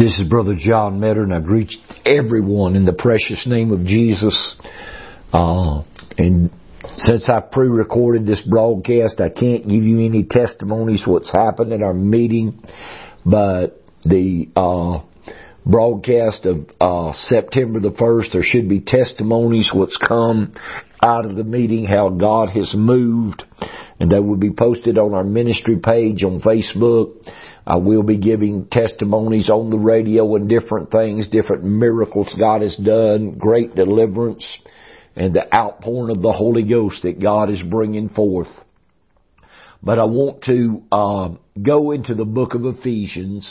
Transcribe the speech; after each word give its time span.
This 0.00 0.18
is 0.18 0.26
Brother 0.26 0.54
John 0.58 0.98
Metter, 0.98 1.24
and 1.24 1.34
I 1.34 1.40
greet 1.40 1.70
everyone 2.06 2.74
in 2.74 2.86
the 2.86 2.94
precious 2.94 3.46
name 3.46 3.70
of 3.70 3.84
Jesus. 3.84 4.56
Uh, 5.30 5.82
and 6.16 6.48
since 6.96 7.28
I 7.28 7.40
pre-recorded 7.40 8.24
this 8.24 8.40
broadcast, 8.40 9.20
I 9.20 9.28
can't 9.28 9.68
give 9.68 9.82
you 9.82 10.00
any 10.00 10.22
testimonies 10.22 11.02
what's 11.06 11.30
happened 11.30 11.74
at 11.74 11.82
our 11.82 11.92
meeting, 11.92 12.62
but 13.26 13.84
the 14.02 14.48
uh, 14.56 15.02
broadcast 15.66 16.46
of 16.46 16.70
uh, 16.80 17.12
September 17.12 17.78
the 17.78 17.90
1st, 17.90 18.32
there 18.32 18.42
should 18.42 18.70
be 18.70 18.80
testimonies 18.80 19.70
what's 19.70 19.98
come 20.08 20.54
out 21.02 21.26
of 21.26 21.36
the 21.36 21.44
meeting, 21.44 21.84
how 21.84 22.08
God 22.08 22.48
has 22.48 22.72
moved, 22.74 23.42
and 23.98 24.10
they 24.10 24.18
will 24.18 24.38
be 24.38 24.50
posted 24.50 24.96
on 24.96 25.12
our 25.12 25.24
ministry 25.24 25.76
page 25.76 26.24
on 26.24 26.40
Facebook 26.40 27.16
I 27.70 27.76
will 27.76 28.02
be 28.02 28.18
giving 28.18 28.66
testimonies 28.66 29.48
on 29.48 29.70
the 29.70 29.78
radio 29.78 30.34
and 30.34 30.48
different 30.48 30.90
things, 30.90 31.28
different 31.28 31.62
miracles 31.62 32.28
God 32.36 32.62
has 32.62 32.74
done, 32.74 33.38
great 33.38 33.76
deliverance, 33.76 34.44
and 35.14 35.32
the 35.32 35.54
outpouring 35.54 36.16
of 36.16 36.20
the 36.20 36.32
Holy 36.32 36.64
Ghost 36.64 37.02
that 37.04 37.22
God 37.22 37.48
is 37.48 37.62
bringing 37.62 38.08
forth. 38.08 38.48
But 39.80 40.00
I 40.00 40.04
want 40.06 40.42
to 40.46 40.82
uh, 40.90 41.28
go 41.62 41.92
into 41.92 42.16
the 42.16 42.24
book 42.24 42.54
of 42.54 42.66
Ephesians. 42.66 43.48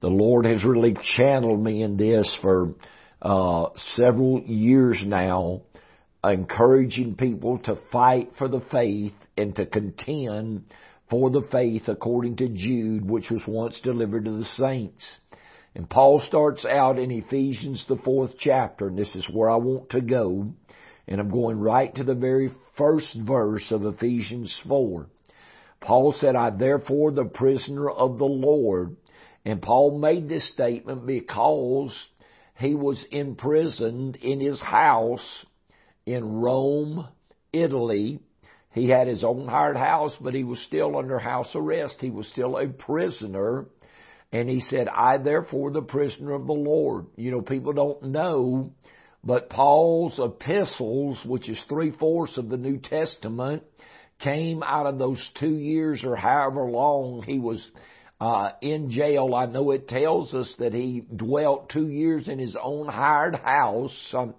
The 0.00 0.08
Lord 0.08 0.46
has 0.46 0.64
really 0.64 0.96
channeled 1.16 1.62
me 1.62 1.84
in 1.84 1.96
this 1.96 2.36
for 2.42 2.74
uh, 3.22 3.66
several 3.94 4.40
years 4.40 5.00
now, 5.06 5.62
encouraging 6.24 7.14
people 7.14 7.58
to 7.66 7.78
fight 7.92 8.32
for 8.36 8.48
the 8.48 8.62
faith 8.72 9.14
and 9.36 9.54
to 9.54 9.64
contend 9.64 10.64
for 11.10 11.30
the 11.30 11.46
faith 11.52 11.88
according 11.88 12.36
to 12.36 12.48
Jude, 12.48 13.08
which 13.08 13.30
was 13.30 13.42
once 13.46 13.78
delivered 13.82 14.24
to 14.24 14.38
the 14.38 14.44
saints. 14.56 15.10
And 15.74 15.90
Paul 15.90 16.20
starts 16.20 16.64
out 16.64 16.98
in 16.98 17.10
Ephesians, 17.10 17.84
the 17.88 17.96
fourth 17.96 18.34
chapter, 18.38 18.88
and 18.88 18.98
this 18.98 19.14
is 19.14 19.26
where 19.30 19.50
I 19.50 19.56
want 19.56 19.90
to 19.90 20.00
go. 20.00 20.52
And 21.08 21.20
I'm 21.20 21.30
going 21.30 21.58
right 21.58 21.94
to 21.96 22.04
the 22.04 22.14
very 22.14 22.52
first 22.76 23.16
verse 23.26 23.70
of 23.70 23.84
Ephesians 23.84 24.56
4. 24.68 25.06
Paul 25.80 26.14
said, 26.18 26.36
I 26.36 26.50
therefore 26.50 27.10
the 27.10 27.24
prisoner 27.24 27.90
of 27.90 28.18
the 28.18 28.24
Lord. 28.24 28.96
And 29.44 29.60
Paul 29.60 29.98
made 29.98 30.28
this 30.28 30.48
statement 30.52 31.06
because 31.06 31.94
he 32.56 32.74
was 32.74 33.04
imprisoned 33.10 34.16
in 34.16 34.40
his 34.40 34.60
house 34.60 35.44
in 36.06 36.36
Rome, 36.36 37.06
Italy, 37.52 38.20
he 38.74 38.88
had 38.88 39.06
his 39.06 39.22
own 39.22 39.46
hired 39.46 39.76
house, 39.76 40.12
but 40.20 40.34
he 40.34 40.42
was 40.42 40.58
still 40.66 40.96
under 40.96 41.20
house 41.20 41.48
arrest. 41.54 41.96
He 42.00 42.10
was 42.10 42.26
still 42.26 42.58
a 42.58 42.66
prisoner. 42.66 43.66
And 44.32 44.48
he 44.48 44.60
said, 44.60 44.88
I 44.88 45.18
therefore 45.18 45.70
the 45.70 45.80
prisoner 45.80 46.32
of 46.32 46.48
the 46.48 46.52
Lord. 46.52 47.06
You 47.14 47.30
know, 47.30 47.40
people 47.40 47.72
don't 47.72 48.02
know, 48.02 48.72
but 49.22 49.48
Paul's 49.48 50.18
epistles, 50.18 51.20
which 51.24 51.48
is 51.48 51.62
three 51.68 51.92
fourths 51.92 52.36
of 52.36 52.48
the 52.48 52.56
New 52.56 52.78
Testament, 52.78 53.62
came 54.18 54.64
out 54.64 54.86
of 54.86 54.98
those 54.98 55.24
two 55.38 55.54
years 55.54 56.02
or 56.02 56.16
however 56.16 56.68
long 56.68 57.22
he 57.22 57.38
was 57.38 57.64
uh, 58.20 58.50
in 58.60 58.90
jail. 58.90 59.36
I 59.36 59.46
know 59.46 59.70
it 59.70 59.86
tells 59.86 60.34
us 60.34 60.52
that 60.58 60.74
he 60.74 61.04
dwelt 61.14 61.70
two 61.70 61.86
years 61.86 62.26
in 62.26 62.40
his 62.40 62.56
own 62.60 62.88
hired 62.88 63.36
house. 63.36 63.96
Um, 64.12 64.34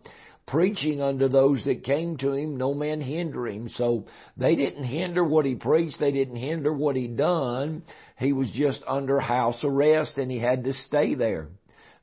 preaching 0.47 1.01
unto 1.01 1.27
those 1.27 1.63
that 1.65 1.83
came 1.83 2.17
to 2.17 2.33
him, 2.33 2.57
no 2.57 2.73
man 2.73 3.01
hinder 3.01 3.47
him. 3.47 3.69
So 3.69 4.05
they 4.37 4.55
didn't 4.55 4.83
hinder 4.83 5.23
what 5.23 5.45
he 5.45 5.55
preached, 5.55 5.99
they 5.99 6.11
didn't 6.11 6.35
hinder 6.35 6.71
what 6.71 6.95
he 6.95 7.07
done. 7.07 7.83
He 8.17 8.33
was 8.33 8.51
just 8.51 8.83
under 8.87 9.19
house 9.19 9.59
arrest 9.63 10.17
and 10.17 10.31
he 10.31 10.39
had 10.39 10.63
to 10.65 10.73
stay 10.73 11.15
there. 11.15 11.49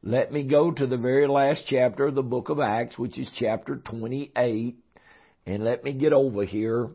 Let 0.02 0.32
me 0.32 0.42
go 0.42 0.72
to 0.72 0.86
the 0.86 0.96
very 0.96 1.28
last 1.28 1.64
chapter 1.68 2.06
of 2.06 2.16
the 2.16 2.22
book 2.22 2.48
of 2.48 2.58
Acts, 2.58 2.98
which 2.98 3.16
is 3.18 3.30
chapter 3.36 3.76
28, 3.76 4.76
and 5.46 5.64
let 5.64 5.84
me 5.84 5.92
get 5.92 6.12
over 6.12 6.44
here 6.44 6.90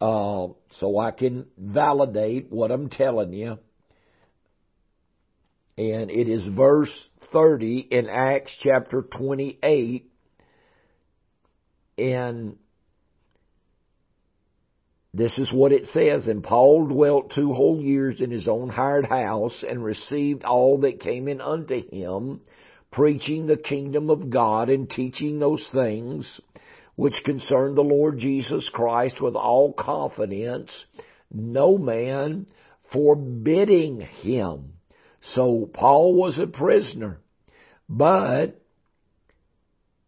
uh, 0.00 0.46
so 0.78 0.98
I 0.98 1.10
can 1.10 1.46
validate 1.58 2.52
what 2.52 2.70
I'm 2.70 2.90
telling 2.90 3.32
you. 3.32 3.58
And 5.76 6.12
it 6.12 6.28
is 6.28 6.46
verse 6.54 6.92
30 7.32 7.88
in 7.90 8.08
Acts 8.08 8.56
chapter 8.62 9.02
28 9.02 10.12
and 11.98 12.56
this 15.12 15.38
is 15.38 15.52
what 15.52 15.72
it 15.72 15.86
says, 15.86 16.26
and 16.26 16.42
Paul 16.42 16.88
dwelt 16.88 17.32
two 17.34 17.52
whole 17.52 17.80
years 17.80 18.20
in 18.20 18.32
his 18.32 18.48
own 18.48 18.68
hired 18.68 19.06
house 19.06 19.64
and 19.68 19.84
received 19.84 20.42
all 20.42 20.78
that 20.80 20.98
came 21.00 21.28
in 21.28 21.40
unto 21.40 21.88
him, 21.88 22.40
preaching 22.90 23.46
the 23.46 23.56
kingdom 23.56 24.10
of 24.10 24.28
God 24.28 24.70
and 24.70 24.90
teaching 24.90 25.38
those 25.38 25.64
things 25.72 26.40
which 26.96 27.14
concern 27.24 27.74
the 27.74 27.82
Lord 27.82 28.18
Jesus 28.18 28.68
Christ 28.72 29.20
with 29.20 29.36
all 29.36 29.72
confidence, 29.72 30.70
no 31.32 31.78
man 31.78 32.46
forbidding 32.92 34.00
him. 34.00 34.74
So 35.34 35.70
Paul 35.72 36.14
was 36.14 36.38
a 36.38 36.46
prisoner, 36.46 37.20
but 37.88 38.60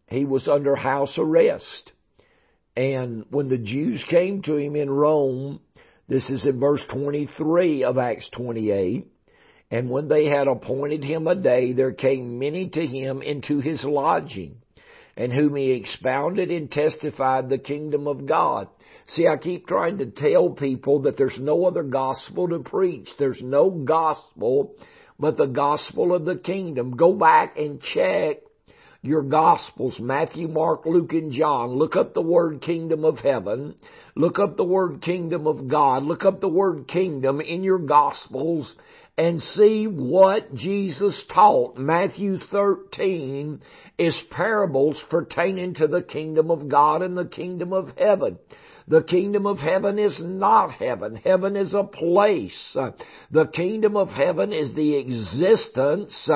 he 0.07 0.25
was 0.25 0.47
under 0.47 0.75
house 0.75 1.17
arrest. 1.17 1.91
And 2.75 3.25
when 3.29 3.49
the 3.49 3.57
Jews 3.57 4.03
came 4.09 4.41
to 4.43 4.55
him 4.55 4.75
in 4.75 4.89
Rome, 4.89 5.59
this 6.07 6.29
is 6.29 6.45
in 6.45 6.59
verse 6.59 6.85
23 6.91 7.83
of 7.83 7.97
Acts 7.97 8.29
28, 8.33 9.07
and 9.69 9.89
when 9.89 10.07
they 10.07 10.25
had 10.25 10.47
appointed 10.47 11.03
him 11.03 11.27
a 11.27 11.35
day, 11.35 11.73
there 11.73 11.91
came 11.91 12.39
many 12.39 12.69
to 12.69 12.85
him 12.85 13.21
into 13.21 13.59
his 13.59 13.83
lodging, 13.83 14.61
and 15.17 15.33
whom 15.33 15.55
he 15.55 15.71
expounded 15.71 16.51
and 16.51 16.71
testified 16.71 17.49
the 17.49 17.57
kingdom 17.57 18.07
of 18.07 18.25
God. 18.25 18.69
See, 19.07 19.27
I 19.27 19.37
keep 19.37 19.67
trying 19.67 19.97
to 19.97 20.05
tell 20.05 20.51
people 20.51 21.01
that 21.01 21.17
there's 21.17 21.37
no 21.39 21.65
other 21.65 21.83
gospel 21.83 22.47
to 22.49 22.59
preach. 22.59 23.09
There's 23.17 23.41
no 23.41 23.69
gospel 23.69 24.75
but 25.19 25.37
the 25.37 25.47
gospel 25.47 26.13
of 26.13 26.25
the 26.25 26.35
kingdom. 26.35 26.91
Go 26.95 27.13
back 27.13 27.57
and 27.57 27.81
check 27.81 28.37
your 29.07 29.23
Gospels, 29.23 29.97
Matthew, 29.99 30.47
Mark, 30.47 30.85
Luke, 30.85 31.13
and 31.13 31.31
John, 31.31 31.71
look 31.77 31.95
up 31.95 32.13
the 32.13 32.21
word 32.21 32.61
kingdom 32.61 33.05
of 33.05 33.17
heaven, 33.19 33.75
look 34.15 34.37
up 34.37 34.57
the 34.57 34.63
word 34.63 35.01
kingdom 35.01 35.47
of 35.47 35.67
God, 35.67 36.03
look 36.03 36.25
up 36.25 36.41
the 36.41 36.49
word 36.49 36.87
kingdom 36.87 37.41
in 37.41 37.63
your 37.63 37.79
Gospels, 37.79 38.71
and 39.17 39.41
see 39.41 39.85
what 39.85 40.53
Jesus 40.53 41.19
taught. 41.33 41.77
Matthew 41.77 42.37
13 42.51 43.61
is 43.97 44.15
parables 44.29 44.97
pertaining 45.09 45.73
to 45.75 45.87
the 45.87 46.03
kingdom 46.03 46.51
of 46.51 46.69
God 46.69 47.01
and 47.01 47.17
the 47.17 47.25
kingdom 47.25 47.73
of 47.73 47.91
heaven. 47.97 48.37
The 48.89 49.03
kingdom 49.03 49.45
of 49.45 49.57
heaven 49.57 49.99
is 49.99 50.17
not 50.21 50.71
heaven. 50.71 51.17
Heaven 51.17 51.57
is 51.57 51.73
a 51.73 51.83
place. 51.83 52.77
The 53.31 53.45
kingdom 53.53 53.97
of 53.97 54.09
heaven 54.09 54.53
is 54.53 54.73
the 54.73 54.95
existence 54.95 56.29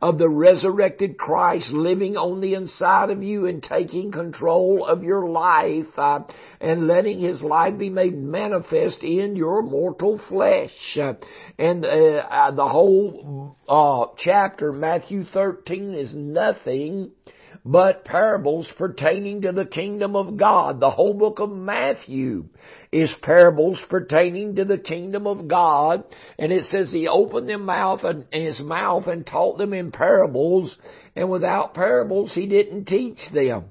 of 0.00 0.18
the 0.18 0.28
resurrected 0.28 1.16
Christ 1.16 1.70
living 1.70 2.16
on 2.16 2.40
the 2.40 2.54
inside 2.54 3.10
of 3.10 3.22
you 3.22 3.46
and 3.46 3.62
taking 3.62 4.10
control 4.10 4.84
of 4.84 5.04
your 5.04 5.28
life 5.28 5.96
and 6.60 6.88
letting 6.88 7.20
His 7.20 7.40
life 7.40 7.78
be 7.78 7.88
made 7.88 8.18
manifest 8.18 9.04
in 9.04 9.36
your 9.36 9.62
mortal 9.62 10.20
flesh. 10.28 10.98
And 11.56 11.84
uh, 11.84 12.50
the 12.50 12.68
whole 12.68 13.56
uh, 13.68 14.06
chapter, 14.18 14.72
Matthew 14.72 15.24
13, 15.24 15.94
is 15.94 16.12
nothing 16.16 17.12
but 17.64 18.04
parables 18.04 18.68
pertaining 18.76 19.42
to 19.42 19.52
the 19.52 19.64
kingdom 19.64 20.16
of 20.16 20.36
God. 20.36 20.80
The 20.80 20.90
whole 20.90 21.14
book 21.14 21.38
of 21.38 21.50
Matthew 21.50 22.46
is 22.90 23.14
parables 23.22 23.80
pertaining 23.88 24.56
to 24.56 24.64
the 24.64 24.78
kingdom 24.78 25.28
of 25.28 25.46
God. 25.46 26.04
And 26.38 26.52
it 26.52 26.64
says 26.64 26.90
he 26.90 27.06
opened 27.06 27.48
their 27.48 27.58
mouth 27.58 28.00
and 28.02 28.24
his 28.32 28.58
mouth 28.58 29.06
and 29.06 29.24
taught 29.24 29.58
them 29.58 29.72
in 29.72 29.92
parables. 29.92 30.76
And 31.14 31.30
without 31.30 31.74
parables, 31.74 32.32
he 32.34 32.46
didn't 32.46 32.86
teach 32.86 33.20
them. 33.32 33.66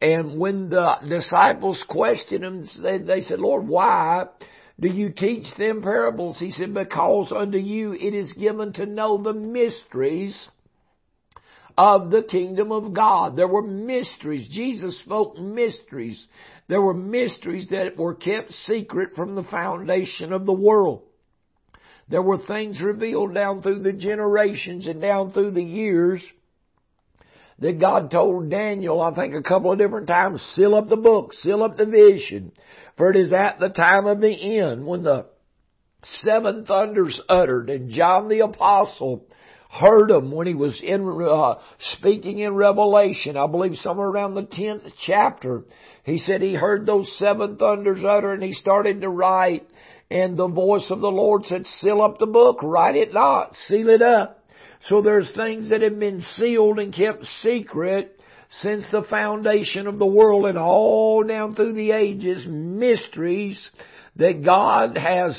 And 0.00 0.38
when 0.38 0.70
the 0.70 0.94
disciples 1.08 1.82
questioned 1.88 2.44
him, 2.44 2.66
they 3.06 3.20
said, 3.20 3.38
Lord, 3.38 3.68
why 3.68 4.26
do 4.80 4.88
you 4.88 5.10
teach 5.10 5.46
them 5.56 5.82
parables? 5.82 6.38
He 6.38 6.50
said, 6.50 6.74
because 6.74 7.32
unto 7.32 7.58
you 7.58 7.92
it 7.92 8.14
is 8.14 8.32
given 8.32 8.72
to 8.74 8.86
know 8.86 9.22
the 9.22 9.32
mysteries 9.32 10.36
of 11.78 12.10
the 12.10 12.24
kingdom 12.24 12.72
of 12.72 12.92
God. 12.92 13.36
There 13.36 13.46
were 13.46 13.62
mysteries. 13.62 14.48
Jesus 14.50 14.98
spoke 14.98 15.38
mysteries. 15.38 16.22
There 16.66 16.82
were 16.82 16.92
mysteries 16.92 17.68
that 17.70 17.96
were 17.96 18.16
kept 18.16 18.50
secret 18.64 19.14
from 19.14 19.36
the 19.36 19.44
foundation 19.44 20.32
of 20.32 20.44
the 20.44 20.52
world. 20.52 21.02
There 22.08 22.20
were 22.20 22.38
things 22.38 22.82
revealed 22.82 23.32
down 23.32 23.62
through 23.62 23.84
the 23.84 23.92
generations 23.92 24.88
and 24.88 25.00
down 25.00 25.30
through 25.30 25.52
the 25.52 25.62
years 25.62 26.20
that 27.60 27.80
God 27.80 28.10
told 28.10 28.50
Daniel, 28.50 29.00
I 29.00 29.14
think 29.14 29.34
a 29.34 29.42
couple 29.42 29.70
of 29.70 29.78
different 29.78 30.08
times, 30.08 30.42
seal 30.56 30.74
up 30.74 30.88
the 30.88 30.96
book, 30.96 31.32
seal 31.32 31.62
up 31.62 31.76
the 31.76 31.86
vision, 31.86 32.50
for 32.96 33.10
it 33.10 33.16
is 33.16 33.32
at 33.32 33.60
the 33.60 33.68
time 33.68 34.06
of 34.06 34.20
the 34.20 34.58
end 34.58 34.84
when 34.84 35.04
the 35.04 35.26
seven 36.22 36.64
thunders 36.64 37.20
uttered 37.28 37.70
and 37.70 37.90
John 37.90 38.28
the 38.28 38.40
apostle 38.40 39.26
heard 39.68 40.10
him 40.10 40.30
when 40.30 40.46
he 40.46 40.54
was 40.54 40.80
in, 40.82 41.06
uh, 41.22 41.56
speaking 41.96 42.38
in 42.38 42.54
Revelation. 42.54 43.36
I 43.36 43.46
believe 43.46 43.76
somewhere 43.76 44.08
around 44.08 44.34
the 44.34 44.42
10th 44.42 44.90
chapter. 45.06 45.64
He 46.04 46.18
said 46.18 46.40
he 46.40 46.54
heard 46.54 46.86
those 46.86 47.12
seven 47.18 47.56
thunders 47.56 48.00
utter 48.02 48.32
and 48.32 48.42
he 48.42 48.52
started 48.52 49.02
to 49.02 49.08
write 49.08 49.68
and 50.10 50.36
the 50.36 50.48
voice 50.48 50.86
of 50.90 51.00
the 51.00 51.10
Lord 51.10 51.44
said, 51.44 51.66
seal 51.80 52.00
up 52.00 52.18
the 52.18 52.26
book, 52.26 52.60
write 52.62 52.96
it 52.96 53.12
not, 53.12 53.54
seal 53.66 53.90
it 53.90 54.00
up. 54.00 54.42
So 54.88 55.02
there's 55.02 55.30
things 55.34 55.70
that 55.70 55.82
have 55.82 55.98
been 55.98 56.22
sealed 56.36 56.78
and 56.78 56.94
kept 56.94 57.26
secret 57.42 58.18
since 58.62 58.84
the 58.90 59.02
foundation 59.02 59.86
of 59.86 59.98
the 59.98 60.06
world 60.06 60.46
and 60.46 60.56
all 60.56 61.22
down 61.22 61.54
through 61.54 61.74
the 61.74 61.90
ages, 61.90 62.46
mysteries 62.48 63.60
that 64.16 64.42
God 64.42 64.96
has 64.96 65.38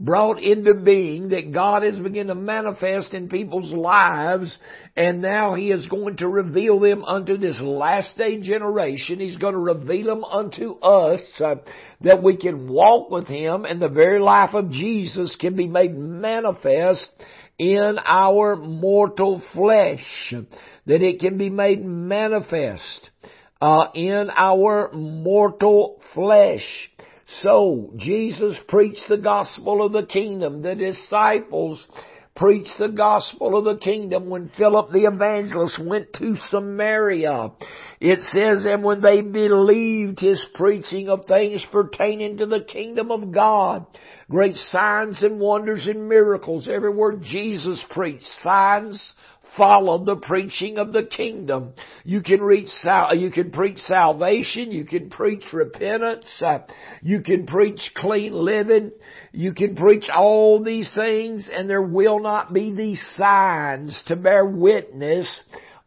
brought 0.00 0.40
into 0.40 0.74
being 0.74 1.30
that 1.30 1.52
God 1.52 1.82
has 1.82 1.98
begun 1.98 2.28
to 2.28 2.34
manifest 2.34 3.14
in 3.14 3.28
people's 3.28 3.72
lives 3.72 4.56
and 4.96 5.20
now 5.20 5.54
He 5.54 5.70
is 5.70 5.86
going 5.86 6.18
to 6.18 6.28
reveal 6.28 6.78
them 6.78 7.04
unto 7.04 7.36
this 7.36 7.58
last 7.60 8.16
day 8.16 8.40
generation. 8.40 9.18
He's 9.18 9.38
going 9.38 9.54
to 9.54 9.60
reveal 9.60 10.06
them 10.06 10.24
unto 10.24 10.78
us 10.78 11.20
uh, 11.40 11.56
that 12.02 12.22
we 12.22 12.36
can 12.36 12.68
walk 12.68 13.10
with 13.10 13.26
Him 13.26 13.64
and 13.64 13.82
the 13.82 13.88
very 13.88 14.20
life 14.20 14.54
of 14.54 14.70
Jesus 14.70 15.36
can 15.40 15.56
be 15.56 15.66
made 15.66 15.96
manifest 15.96 17.08
in 17.58 17.98
our 18.04 18.54
mortal 18.54 19.42
flesh. 19.52 20.34
That 20.86 21.02
it 21.02 21.20
can 21.20 21.36
be 21.38 21.50
made 21.50 21.84
manifest 21.84 23.10
uh, 23.60 23.86
in 23.94 24.30
our 24.36 24.92
mortal 24.92 26.00
flesh. 26.14 26.64
So, 27.42 27.92
Jesus 27.96 28.56
preached 28.68 29.04
the 29.08 29.18
gospel 29.18 29.84
of 29.84 29.92
the 29.92 30.06
kingdom. 30.06 30.62
The 30.62 30.74
disciples 30.74 31.86
preached 32.34 32.78
the 32.78 32.88
gospel 32.88 33.58
of 33.58 33.64
the 33.64 33.76
kingdom 33.82 34.30
when 34.30 34.50
Philip 34.56 34.92
the 34.92 35.04
evangelist 35.04 35.78
went 35.78 36.12
to 36.14 36.36
Samaria. 36.48 37.50
It 38.00 38.20
says, 38.30 38.64
and 38.64 38.84
when 38.84 39.02
they 39.02 39.20
believed 39.20 40.20
his 40.20 40.44
preaching 40.54 41.08
of 41.08 41.26
things 41.26 41.64
pertaining 41.72 42.38
to 42.38 42.46
the 42.46 42.60
kingdom 42.60 43.10
of 43.10 43.32
God, 43.32 43.86
great 44.30 44.54
signs 44.70 45.22
and 45.22 45.40
wonders 45.40 45.86
and 45.86 46.08
miracles 46.08 46.68
everywhere 46.72 47.16
Jesus 47.16 47.82
preached, 47.90 48.24
signs, 48.42 49.14
follow 49.58 50.02
the 50.02 50.16
preaching 50.16 50.78
of 50.78 50.92
the 50.92 51.02
kingdom. 51.02 51.74
You 52.04 52.22
can 52.22 52.40
reach 52.40 52.68
sal- 52.82 53.14
you 53.14 53.30
can 53.30 53.50
preach 53.50 53.78
salvation, 53.80 54.72
you 54.72 54.84
can 54.84 55.10
preach 55.10 55.44
repentance, 55.52 56.24
uh, 56.40 56.60
you 57.02 57.20
can 57.20 57.46
preach 57.46 57.90
clean 57.96 58.32
living, 58.32 58.92
you 59.32 59.52
can 59.52 59.76
preach 59.76 60.06
all 60.08 60.62
these 60.64 60.88
things 60.94 61.50
and 61.52 61.68
there 61.68 61.82
will 61.82 62.20
not 62.20 62.54
be 62.54 62.72
these 62.72 63.02
signs 63.18 64.00
to 64.06 64.16
bear 64.16 64.46
witness 64.46 65.28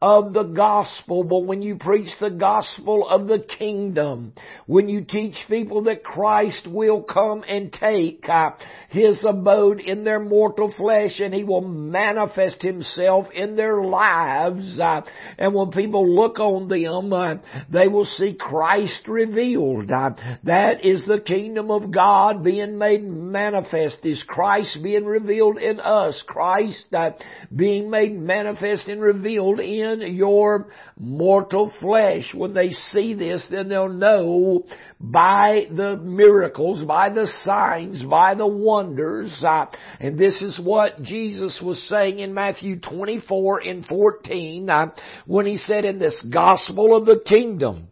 of 0.02 0.34
the 0.34 0.44
gospel, 0.44 1.24
but 1.24 1.46
when 1.46 1.62
you 1.62 1.76
preach 1.76 2.10
the 2.20 2.32
gospel 2.32 3.08
of 3.08 3.28
the 3.28 3.38
kingdom, 3.38 4.34
when 4.66 4.90
you 4.90 5.06
teach 5.06 5.36
people 5.48 5.84
that 5.84 6.04
Christ 6.04 6.66
will 6.68 7.04
come 7.04 7.44
and 7.48 7.72
take 7.72 8.28
uh, 8.28 8.52
His 8.90 9.24
abode 9.24 9.80
in 9.80 10.04
their 10.04 10.20
mortal 10.20 10.74
flesh 10.76 11.20
and 11.20 11.36
He 11.36 11.44
will 11.44 11.62
manifest 11.62 12.64
Himself 12.64 13.28
in 13.32 13.56
their 13.56 13.84
lives, 13.84 14.80
uh, 14.80 15.02
and 15.38 15.54
when 15.54 15.70
people 15.70 16.16
look 16.16 16.40
on 16.40 16.68
them, 16.68 17.14
uh, 17.14 17.36
they 17.72 17.88
will 17.88 18.06
see 18.06 18.34
Christ 18.34 19.08
revealed. 19.08 19.92
Uh, 19.92 20.12
that 20.46 20.84
is 20.84 21.06
the 21.06 21.22
kingdom 21.24 21.70
of 21.70 21.92
God 21.92 22.44
being 22.44 22.80
made 22.80 23.04
manifest, 23.04 24.00
is 24.04 24.24
Christ 24.28 24.80
being 24.82 25.06
revealed 25.06 25.60
in 25.60 25.80
us, 25.80 26.20
Christ 26.26 26.86
uh, 26.92 27.12
being 27.56 27.92
made 27.92 28.20
manifest 28.20 28.88
and 28.88 29.00
revealed 29.00 29.60
in 29.60 29.91
in 29.92 30.16
your 30.16 30.68
mortal 30.98 31.74
flesh. 31.80 32.34
When 32.34 32.54
they 32.54 32.70
see 32.92 33.14
this, 33.14 33.46
then 33.50 33.70
they'll 33.70 33.90
know 33.90 34.66
by 35.00 35.66
the 35.70 35.98
miracles, 35.98 36.84
by 36.84 37.10
the 37.10 37.28
signs, 37.44 38.04
by 38.04 38.36
the 38.36 38.48
wonders. 38.48 39.32
Uh, 39.44 39.66
and 40.00 40.18
this 40.18 40.42
is 40.42 40.60
what 40.64 41.02
Jesus 41.02 41.60
was 41.64 41.82
saying 41.90 42.20
in 42.20 42.34
Matthew 42.34 42.80
24 42.80 43.60
and 43.60 43.86
14 43.86 44.70
uh, 44.70 44.86
when 45.26 45.46
he 45.46 45.58
said 45.58 45.86
in 45.86 46.00
this 46.00 46.24
gospel 46.32 46.96
of 46.96 47.06
the 47.06 47.22
kingdom 47.28 47.88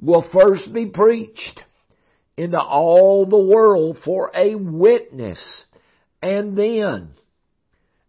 will 0.00 0.28
first 0.32 0.72
be 0.72 0.86
preached 0.86 1.62
into 2.36 2.60
all 2.60 3.26
the 3.26 3.38
world 3.38 3.98
for 4.04 4.30
a 4.34 4.54
witness 4.54 5.38
and 6.22 6.56
then 6.56 7.10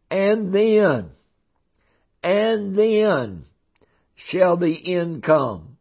and 0.10 0.54
then 0.54 1.10
and 2.28 2.76
then 2.76 3.46
shall 4.30 4.58
the 4.58 4.96
end 4.96 5.24
come. 5.24 5.78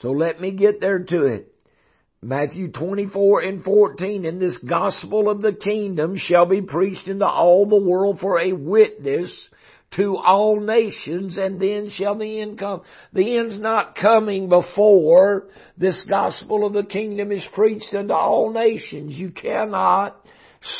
So 0.00 0.10
let 0.12 0.40
me 0.40 0.52
get 0.52 0.80
there 0.80 1.00
to 1.00 1.24
it. 1.26 1.54
Matthew 2.22 2.72
24 2.72 3.40
and 3.42 3.62
14, 3.62 4.24
and 4.24 4.40
this 4.40 4.56
gospel 4.58 5.28
of 5.28 5.42
the 5.42 5.52
kingdom 5.52 6.14
shall 6.16 6.46
be 6.46 6.62
preached 6.62 7.08
into 7.08 7.26
all 7.26 7.66
the 7.66 7.76
world 7.76 8.20
for 8.20 8.40
a 8.40 8.52
witness 8.52 9.30
to 9.96 10.16
all 10.16 10.60
nations, 10.60 11.36
and 11.36 11.60
then 11.60 11.90
shall 11.90 12.16
the 12.16 12.40
end 12.40 12.58
come. 12.58 12.80
The 13.12 13.36
end's 13.36 13.60
not 13.60 13.94
coming 13.94 14.48
before 14.48 15.48
this 15.76 16.02
gospel 16.08 16.64
of 16.64 16.72
the 16.72 16.84
kingdom 16.84 17.32
is 17.32 17.44
preached 17.52 17.92
unto 17.92 18.14
all 18.14 18.50
nations. 18.50 19.12
You 19.12 19.30
cannot 19.30 20.16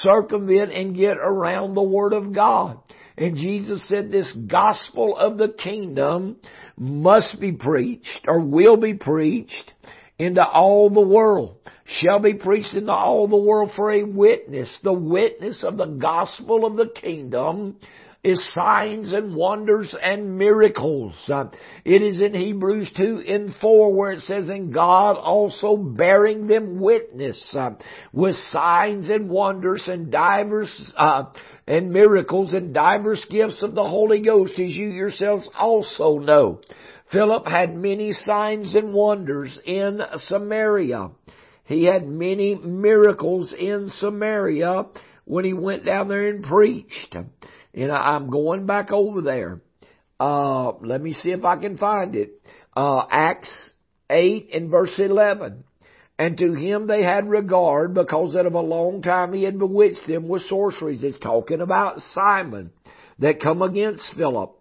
circumvent 0.00 0.73
and 0.73 0.97
get 0.97 1.19
around 1.19 1.75
the 1.75 1.82
Word 1.82 2.14
of 2.14 2.32
God. 2.32 2.79
And 3.17 3.37
Jesus 3.37 3.87
said 3.88 4.11
this 4.11 4.31
gospel 4.47 5.17
of 5.17 5.38
the 5.38 5.49
kingdom 5.49 6.37
must 6.76 7.41
be 7.41 7.53
preached 7.53 8.25
or 8.26 8.41
will 8.41 8.76
be 8.76 8.94
preached 8.94 9.73
into 10.19 10.43
all 10.43 10.91
the 10.91 11.00
world. 11.00 11.56
Shall 11.85 12.20
be 12.20 12.35
preached 12.35 12.75
into 12.75 12.93
all 12.93 13.29
the 13.29 13.37
world 13.37 13.73
for 13.76 13.91
a 13.91 14.05
witness. 14.05 14.69
The 14.82 14.93
witness 14.93 15.62
of 15.62 15.76
the 15.76 15.87
gospel 15.87 16.64
of 16.64 16.76
the 16.76 16.88
kingdom 16.88 17.76
is 18.25 18.41
signs 18.55 19.12
and 19.12 19.35
wonders 19.35 19.94
and 20.00 20.38
miracles. 20.38 21.14
It 21.85 22.03
is 22.03 22.20
in 22.20 22.35
Hebrews 22.35 22.93
2 22.97 23.25
and 23.26 23.55
4 23.61 23.93
where 23.93 24.12
it 24.12 24.20
says, 24.20 24.49
and 24.49 24.73
God 24.73 25.17
also 25.17 25.76
bearing 25.76 26.47
them 26.47 26.79
witness 26.79 27.53
uh, 27.59 27.70
with 28.12 28.37
signs 28.53 29.11
and 29.11 29.29
wonders 29.29 29.82
and 29.88 30.12
divers 30.12 30.93
uh, 30.97 31.25
and 31.67 31.93
miracles 31.93 32.53
and 32.53 32.75
divers 32.75 33.25
gifts 33.31 33.62
of 33.62 33.75
the 33.75 33.85
Holy 33.85 34.20
Ghost 34.20 34.53
as 34.55 34.73
you 34.73 34.88
yourselves 34.88 35.49
also 35.59 36.19
know. 36.19 36.61
Philip 37.11 37.47
had 37.47 37.76
many 37.76 38.12
signs 38.12 38.75
and 38.75 38.92
wonders 38.95 39.59
in 39.64 40.00
Samaria. 40.28 41.11
He 41.64 41.85
had 41.85 42.07
many 42.07 42.54
miracles 42.54 43.52
in 43.57 43.90
Samaria 43.99 44.87
when 45.25 45.45
he 45.45 45.52
went 45.52 45.85
down 45.85 46.09
there 46.09 46.28
and 46.28 46.42
preached. 46.42 47.14
And 47.75 47.92
I'm 47.92 48.31
going 48.31 48.66
back 48.66 48.92
over 48.92 49.21
there. 49.21 49.61
Uh, 50.19 50.73
let 50.78 51.00
me 51.00 51.12
see 51.12 51.31
if 51.31 51.45
I 51.45 51.57
can 51.57 51.78
find 51.78 52.14
it. 52.16 52.40
Uh, 52.76 53.02
Acts 53.11 53.50
8 54.09 54.50
and 54.52 54.71
verse 54.71 54.95
11. 54.99 55.64
And 56.23 56.38
to 56.38 56.52
him 56.52 56.87
they 56.87 57.02
had 57.02 57.29
regard 57.29 57.95
because 57.95 58.35
that 58.35 58.47
of 58.47 58.55
a 58.55 58.61
long 58.61 59.02
time 59.02 59.33
he 59.33 59.43
had 59.43 59.59
bewitched 59.59 60.07
them 60.07 60.29
with 60.29 60.43
sorceries. 60.43 61.02
It's 61.02 61.19
talking 61.19 61.61
about 61.61 62.00
Simon 62.14 62.71
that 63.19 63.41
come 63.41 63.61
against 63.61 64.05
Philip. 64.17 64.52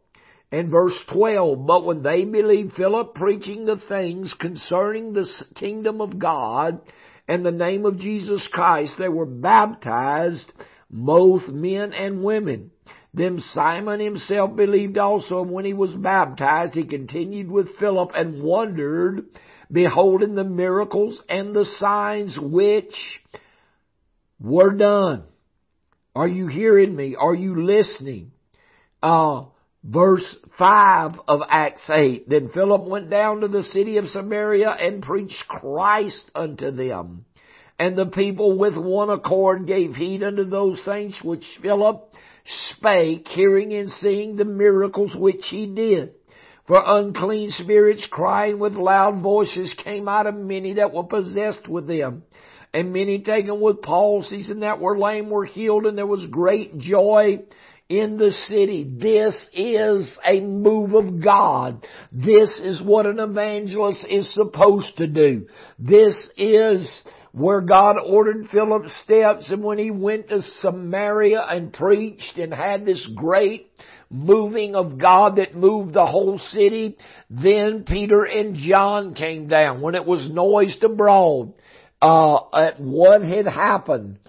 And 0.51 0.71
verse 0.71 0.97
12, 1.13 1.67
but 1.67 1.85
when 1.85 2.01
they 2.01 2.25
believed 2.25 2.73
Philip 2.73 3.13
preaching 3.13 3.65
the 3.65 3.79
things 3.87 4.33
concerning 4.39 5.13
the 5.13 5.29
kingdom 5.53 6.01
of 6.01 6.17
God 6.17 6.81
and 7.27 7.45
the 7.45 7.51
name 7.51 7.85
of 7.85 7.99
Jesus 7.99 8.49
Christ, 8.51 8.93
they 8.97 9.07
were 9.07 9.27
baptized, 9.27 10.51
both 10.89 11.47
men 11.47 11.93
and 11.93 12.23
women. 12.23 12.71
Then 13.13 13.39
Simon 13.53 13.99
himself 13.99 14.55
believed 14.55 14.97
also, 14.97 15.43
and 15.43 15.51
when 15.51 15.65
he 15.65 15.73
was 15.73 15.93
baptized, 15.93 16.73
he 16.73 16.85
continued 16.85 17.51
with 17.51 17.77
Philip 17.77 18.09
and 18.15 18.41
wondered, 18.41 19.25
beholding 19.71 20.35
the 20.35 20.43
miracles 20.43 21.19
and 21.29 21.55
the 21.55 21.65
signs 21.79 22.37
which 22.39 22.93
were 24.39 24.73
done. 24.73 25.23
Are 26.15 26.27
you 26.27 26.47
hearing 26.47 26.95
me? 26.95 27.15
Are 27.15 27.35
you 27.35 27.65
listening? 27.65 28.31
Uh, 29.01 29.45
verse 29.83 30.35
5 30.59 31.19
of 31.27 31.39
Acts 31.49 31.89
8. 31.89 32.27
Then 32.29 32.49
Philip 32.53 32.83
went 32.83 33.09
down 33.09 33.41
to 33.41 33.47
the 33.47 33.63
city 33.63 33.97
of 33.97 34.09
Samaria 34.09 34.69
and 34.69 35.01
preached 35.01 35.43
Christ 35.47 36.29
unto 36.35 36.71
them. 36.71 37.25
And 37.79 37.97
the 37.97 38.05
people 38.05 38.59
with 38.59 38.75
one 38.75 39.09
accord 39.09 39.65
gave 39.65 39.95
heed 39.95 40.21
unto 40.21 40.43
those 40.43 40.79
things 40.85 41.17
which 41.23 41.43
Philip 41.61 42.13
spake, 42.71 43.27
hearing 43.29 43.73
and 43.73 43.89
seeing 44.01 44.35
the 44.35 44.45
miracles 44.45 45.15
which 45.15 45.45
he 45.49 45.65
did. 45.65 46.13
For 46.71 46.81
unclean 46.85 47.51
spirits 47.51 48.07
crying 48.09 48.57
with 48.57 48.75
loud 48.75 49.21
voices 49.21 49.75
came 49.83 50.07
out 50.07 50.25
of 50.25 50.35
many 50.35 50.75
that 50.75 50.93
were 50.93 51.03
possessed 51.03 51.67
with 51.67 51.85
them. 51.85 52.23
And 52.73 52.93
many 52.93 53.19
taken 53.19 53.59
with 53.59 53.81
palsies 53.81 54.49
and 54.49 54.63
that 54.63 54.79
were 54.79 54.97
lame 54.97 55.29
were 55.29 55.43
healed 55.43 55.85
and 55.85 55.97
there 55.97 56.07
was 56.07 56.25
great 56.27 56.77
joy 56.77 57.39
in 57.89 58.15
the 58.17 58.31
city. 58.47 58.89
This 58.89 59.35
is 59.51 60.09
a 60.25 60.39
move 60.39 60.93
of 60.93 61.21
God. 61.21 61.85
This 62.13 62.49
is 62.63 62.81
what 62.81 63.05
an 63.05 63.19
evangelist 63.19 64.05
is 64.09 64.33
supposed 64.33 64.95
to 64.95 65.07
do. 65.07 65.47
This 65.77 66.15
is 66.37 66.89
where 67.33 67.59
God 67.59 67.97
ordered 68.01 68.47
Philip's 68.49 68.93
steps 69.03 69.49
and 69.49 69.61
when 69.61 69.77
he 69.77 69.91
went 69.91 70.29
to 70.29 70.41
Samaria 70.61 71.41
and 71.49 71.73
preached 71.73 72.37
and 72.37 72.53
had 72.53 72.85
this 72.85 73.05
great 73.13 73.70
moving 74.11 74.75
of 74.75 74.97
God 74.97 75.37
that 75.37 75.55
moved 75.55 75.93
the 75.93 76.05
whole 76.05 76.39
city, 76.51 76.97
then 77.29 77.85
Peter 77.87 78.23
and 78.23 78.55
John 78.55 79.13
came 79.13 79.47
down 79.47 79.81
when 79.81 79.95
it 79.95 80.05
was 80.05 80.29
noised 80.31 80.83
abroad 80.83 81.53
uh, 82.01 82.39
at 82.53 82.79
what 82.79 83.21
had 83.21 83.47
happened. 83.47 84.19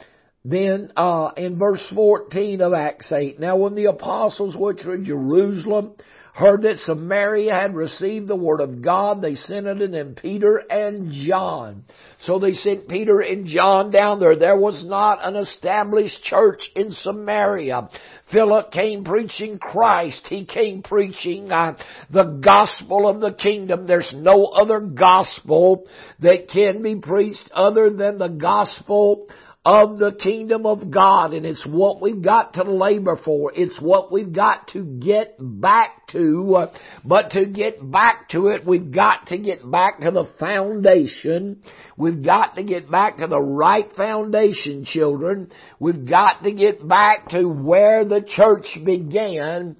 Then 0.45 0.93
uh, 0.97 1.31
in 1.37 1.59
verse 1.59 1.85
14 1.95 2.61
of 2.61 2.73
Acts 2.73 3.13
8, 3.13 3.39
now 3.39 3.57
when 3.57 3.75
the 3.75 3.87
apostles 3.87 4.57
which 4.57 4.85
were 4.85 4.95
in 4.95 5.05
Jerusalem 5.05 5.93
heard 6.33 6.63
that 6.63 6.79
Samaria 6.79 7.53
had 7.53 7.75
received 7.75 8.27
the 8.27 8.37
word 8.37 8.61
of 8.61 8.81
God, 8.81 9.21
they 9.21 9.35
sent 9.35 9.69
unto 9.69 9.87
them 9.87 10.17
Peter 10.21 10.57
and 10.57 11.13
John. 11.13 11.85
So 12.25 12.39
they 12.39 12.55
sent 12.55 12.89
Peter 12.89 13.21
and 13.21 13.47
John 13.47 13.91
down 13.91 14.19
there. 14.19 14.37
There 14.37 14.57
was 14.57 14.83
not 14.87 15.19
an 15.23 15.37
established 15.37 16.23
church 16.23 16.63
in 16.75 16.93
Samaria. 16.93 17.91
Philip 18.33 18.73
came 18.73 19.05
preaching 19.05 19.59
Christ. 19.59 20.27
He 20.27 20.47
came 20.47 20.83
preaching 20.83 21.53
uh, 21.53 21.77
the 22.11 22.41
gospel 22.43 23.07
of 23.07 23.21
the 23.21 23.33
kingdom. 23.33 23.87
There's 23.87 24.11
no 24.15 24.47
other 24.47 24.81
gospel 24.81 25.87
that 26.21 26.49
can 26.49 26.83
be 26.83 26.97
preached 26.97 27.51
other 27.53 27.91
than 27.91 28.17
the 28.17 28.29
gospel 28.29 29.29
of 29.65 29.99
the 29.99 30.11
kingdom 30.11 30.67
of 30.67 30.91
God 30.91 31.33
and 31.35 31.47
it's 31.47 31.65
what 31.65 32.03
we've 32.03 32.21
got 32.21 32.55
to 32.55 32.65
labor 32.65 33.17
for. 33.25 33.53
It's 33.55 33.81
what 33.81 34.11
we've 34.11 34.33
got 34.33 34.69
to 34.69 34.83
get 34.83 35.37
back 35.39 36.09
to. 36.09 36.67
But 37.05 37.31
to 37.31 37.47
get 37.47 37.79
back 37.89 38.29
to 38.31 38.49
it, 38.49 38.67
we've 38.67 38.91
got 38.91 39.29
to 39.29 39.39
get 39.39 39.69
back 39.71 40.01
to 40.01 40.11
the 40.11 40.29
foundation. 40.41 41.63
We've 41.97 42.25
got 42.25 42.57
to 42.57 42.65
get 42.65 42.91
back 42.91 43.19
to 43.19 43.29
the 43.29 43.41
right 43.41 43.87
foundation, 43.97 44.85
children. 44.85 45.53
We've 45.79 46.09
got 46.09 46.43
to 46.43 46.51
get 46.51 46.87
back 46.87 47.29
to 47.29 47.45
where 47.45 48.05
the 48.05 48.23
church 48.27 48.67
began 48.85 49.77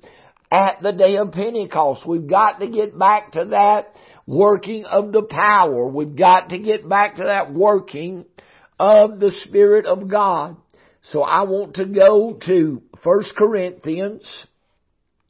at 0.53 0.81
the 0.81 0.93
day 0.93 1.17
of 1.17 1.33
Pentecost. 1.33 2.07
We've 2.07 2.29
got 2.29 2.61
to 2.61 2.69
get 2.69 2.97
back 2.97 3.33
to 3.33 3.47
that 3.47 3.97
working 4.27 4.85
of 4.85 5.11
the 5.11 5.23
power. 5.23 5.89
We've 5.89 6.15
got 6.15 6.51
to 6.51 6.59
get 6.61 6.89
back 6.89 7.17
to 7.17 7.25
that 7.25 7.53
working 7.53 8.27
of 8.83 9.21
the 9.21 9.31
Spirit 9.45 9.87
of 9.87 10.09
God. 10.09 10.57
So 11.13 11.23
I 11.23 11.43
want 11.43 11.75
to 11.75 11.85
go 11.85 12.37
to 12.47 12.83
1 13.05 13.25
Corinthians, 13.39 14.25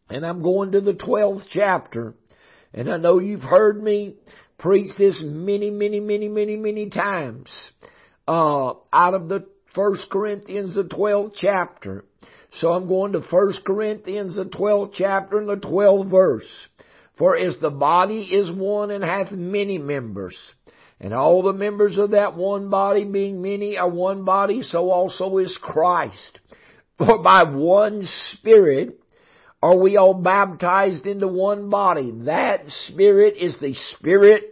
and 0.09 0.25
I'm 0.25 0.43
going 0.43 0.73
to 0.73 0.81
the 0.81 0.95
12th 0.95 1.45
chapter. 1.53 2.15
And 2.73 2.91
I 2.91 2.97
know 2.97 3.19
you've 3.19 3.43
heard 3.43 3.83
me 3.83 4.15
preach 4.59 4.97
this 4.97 5.23
many, 5.23 5.69
many, 5.69 6.01
many, 6.01 6.29
many, 6.29 6.57
many 6.57 6.89
times. 6.89 7.51
Uh, 8.27 8.73
out 8.91 9.13
of 9.13 9.29
the 9.29 9.45
1 9.75 9.99
Corinthians, 10.11 10.75
the 10.75 10.85
12th 10.85 11.35
chapter. 11.37 12.07
So 12.53 12.73
I'm 12.73 12.89
going 12.89 13.13
to 13.13 13.21
1 13.21 13.53
Corinthians, 13.67 14.37
the 14.37 14.45
12th 14.45 14.95
chapter 14.95 15.39
and 15.39 15.49
the 15.49 15.57
12th 15.57 16.11
verse. 16.11 16.49
For 17.19 17.37
as 17.37 17.59
the 17.61 17.71
body 17.71 18.23
is 18.23 18.51
one 18.51 18.91
and 18.91 19.05
hath 19.05 19.31
many 19.31 19.77
members, 19.77 20.37
and 21.03 21.13
all 21.13 21.43
the 21.43 21.53
members 21.53 21.99
of 21.99 22.13
that 22.13 22.37
one 22.37 22.71
body 22.71 23.05
being 23.05 23.43
many 23.43 23.77
are 23.77 23.91
one 23.91 24.25
body, 24.25 24.63
so 24.63 24.89
also 24.91 25.39
is 25.39 25.59
Christ. 25.61 26.39
For 26.97 27.21
by 27.21 27.43
one 27.43 28.07
Spirit 28.31 29.01
are 29.61 29.77
we 29.77 29.97
all 29.97 30.15
baptized 30.15 31.05
into 31.05 31.27
one 31.27 31.69
body. 31.71 32.13
That 32.25 32.61
Spirit 32.87 33.35
is 33.37 33.59
the 33.61 33.75
Spirit 33.97 34.45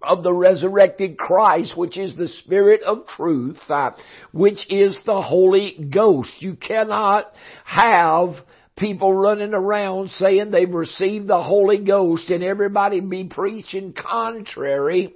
of 0.00 0.22
the 0.22 0.32
resurrected 0.32 1.18
Christ, 1.18 1.76
which 1.76 1.98
is 1.98 2.14
the 2.14 2.28
Spirit 2.28 2.82
of 2.84 3.08
truth, 3.16 3.58
uh, 3.68 3.90
which 4.30 4.64
is 4.70 4.96
the 5.04 5.20
Holy 5.20 5.88
Ghost. 5.92 6.30
You 6.38 6.54
cannot 6.54 7.32
have 7.64 8.36
people 8.76 9.12
running 9.12 9.52
around 9.52 10.10
saying 10.10 10.52
they've 10.52 10.72
received 10.72 11.26
the 11.26 11.42
Holy 11.42 11.78
Ghost 11.78 12.30
and 12.30 12.44
everybody 12.44 13.00
be 13.00 13.24
preaching 13.24 13.94
contrary 13.94 15.14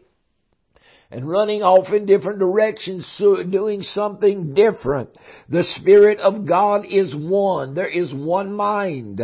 and 1.10 1.28
running 1.28 1.62
off 1.62 1.92
in 1.92 2.06
different 2.06 2.38
directions, 2.38 3.04
doing 3.18 3.82
something 3.82 4.54
different. 4.54 5.10
The 5.48 5.64
Spirit 5.76 6.20
of 6.20 6.46
God 6.46 6.84
is 6.88 7.12
one. 7.14 7.74
There 7.74 7.88
is 7.88 8.14
one 8.14 8.54
mind. 8.54 9.20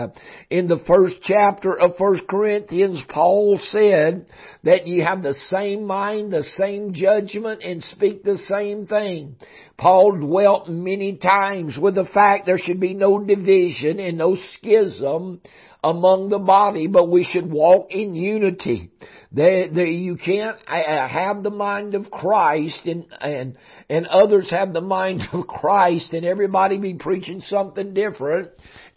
In 0.51 0.67
the 0.67 0.83
first 0.87 1.17
chapter 1.23 1.79
of 1.79 1.97
First 1.97 2.25
Corinthians, 2.29 3.01
Paul 3.09 3.61
said 3.71 4.27
that 4.65 4.87
you 4.89 5.05
have 5.05 5.23
the 5.23 5.37
same 5.49 5.85
mind, 5.85 6.33
the 6.33 6.45
same 6.59 6.93
judgment, 6.93 7.63
and 7.63 7.83
speak 7.85 8.25
the 8.25 8.39
same 8.49 8.87
thing. 8.89 9.37
Paul 9.79 10.13
dwelt 10.13 10.69
many 10.69 11.17
times 11.17 11.77
with 11.79 11.97
the 11.97 12.07
fact 12.07 12.47
there 12.47 12.59
should 12.59 12.81
be 12.81 12.95
no 12.95 13.23
division 13.23 14.01
and 14.01 14.17
no 14.17 14.37
schism 14.55 15.41
among 15.87 16.31
the 16.31 16.39
body, 16.39 16.87
but 16.89 17.09
we 17.09 17.25
should 17.25 17.51
walk 17.51 17.89
in 17.91 18.15
unity. 18.15 18.91
You 19.33 20.17
can't 20.25 20.57
have 20.67 21.43
the 21.43 21.51
mind 21.51 21.95
of 21.95 22.11
Christ 22.11 22.87
and, 22.87 23.07
and, 23.21 23.57
and 23.89 24.07
others 24.07 24.51
have 24.51 24.73
the 24.73 24.81
mind 24.81 25.23
of 25.33 25.47
Christ 25.47 26.13
and 26.13 26.25
everybody 26.25 26.79
be 26.79 26.95
preaching 26.95 27.41
something 27.43 27.95
different. 27.95 28.51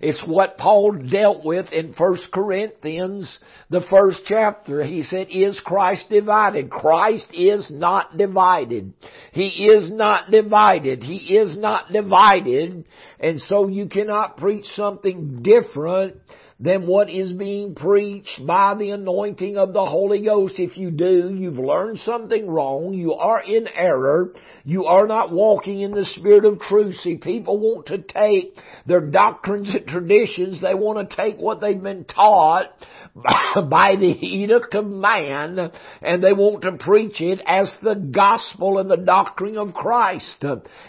it's 0.00 0.22
what 0.26 0.58
Paul 0.58 0.92
dealt 1.10 1.44
with 1.44 1.72
in 1.72 1.94
First 1.94 2.26
Corinthians, 2.32 3.38
the 3.70 3.82
first 3.88 4.20
chapter. 4.26 4.82
He 4.82 5.04
said, 5.04 5.28
is 5.30 5.58
Christ 5.64 6.10
divided? 6.10 6.70
Christ 6.70 7.26
is 7.32 7.66
not 7.70 8.18
divided. 8.18 8.92
He 9.36 9.66
is 9.66 9.92
not 9.92 10.30
divided. 10.30 11.02
He 11.02 11.36
is 11.36 11.58
not 11.58 11.92
divided. 11.92 12.86
And 13.20 13.42
so 13.48 13.68
you 13.68 13.86
cannot 13.86 14.38
preach 14.38 14.64
something 14.72 15.42
different 15.42 16.16
than 16.58 16.86
what 16.86 17.10
is 17.10 17.32
being 17.32 17.74
preached 17.74 18.40
by 18.46 18.74
the 18.78 18.92
anointing 18.92 19.58
of 19.58 19.74
the 19.74 19.84
Holy 19.84 20.24
Ghost. 20.24 20.54
If 20.56 20.78
you 20.78 20.90
do, 20.90 21.36
you've 21.38 21.58
learned 21.58 21.98
something 21.98 22.48
wrong. 22.48 22.94
You 22.94 23.12
are 23.12 23.42
in 23.42 23.68
error. 23.68 24.32
You 24.64 24.86
are 24.86 25.06
not 25.06 25.30
walking 25.30 25.82
in 25.82 25.90
the 25.90 26.06
Spirit 26.06 26.46
of 26.46 26.58
truth. 26.60 26.94
See, 27.02 27.16
people 27.18 27.58
want 27.58 27.88
to 27.88 27.98
take 27.98 28.56
their 28.86 29.02
doctrines 29.02 29.68
and 29.68 29.86
traditions. 29.86 30.62
They 30.62 30.74
want 30.74 31.10
to 31.10 31.14
take 31.14 31.36
what 31.36 31.60
they've 31.60 31.82
been 31.82 32.06
taught 32.06 32.72
by 33.70 33.96
the 33.96 34.06
edict 34.06 34.74
of 34.74 34.86
man 34.86 35.70
and 36.02 36.22
they 36.22 36.32
want 36.32 36.62
to 36.62 36.72
preach 36.72 37.20
it 37.20 37.40
as 37.46 37.72
the 37.82 37.94
gospel 37.94 38.78
and 38.78 38.90
the 38.90 38.96
doctrine 38.96 39.56
of 39.56 39.72
Christ. 39.72 40.44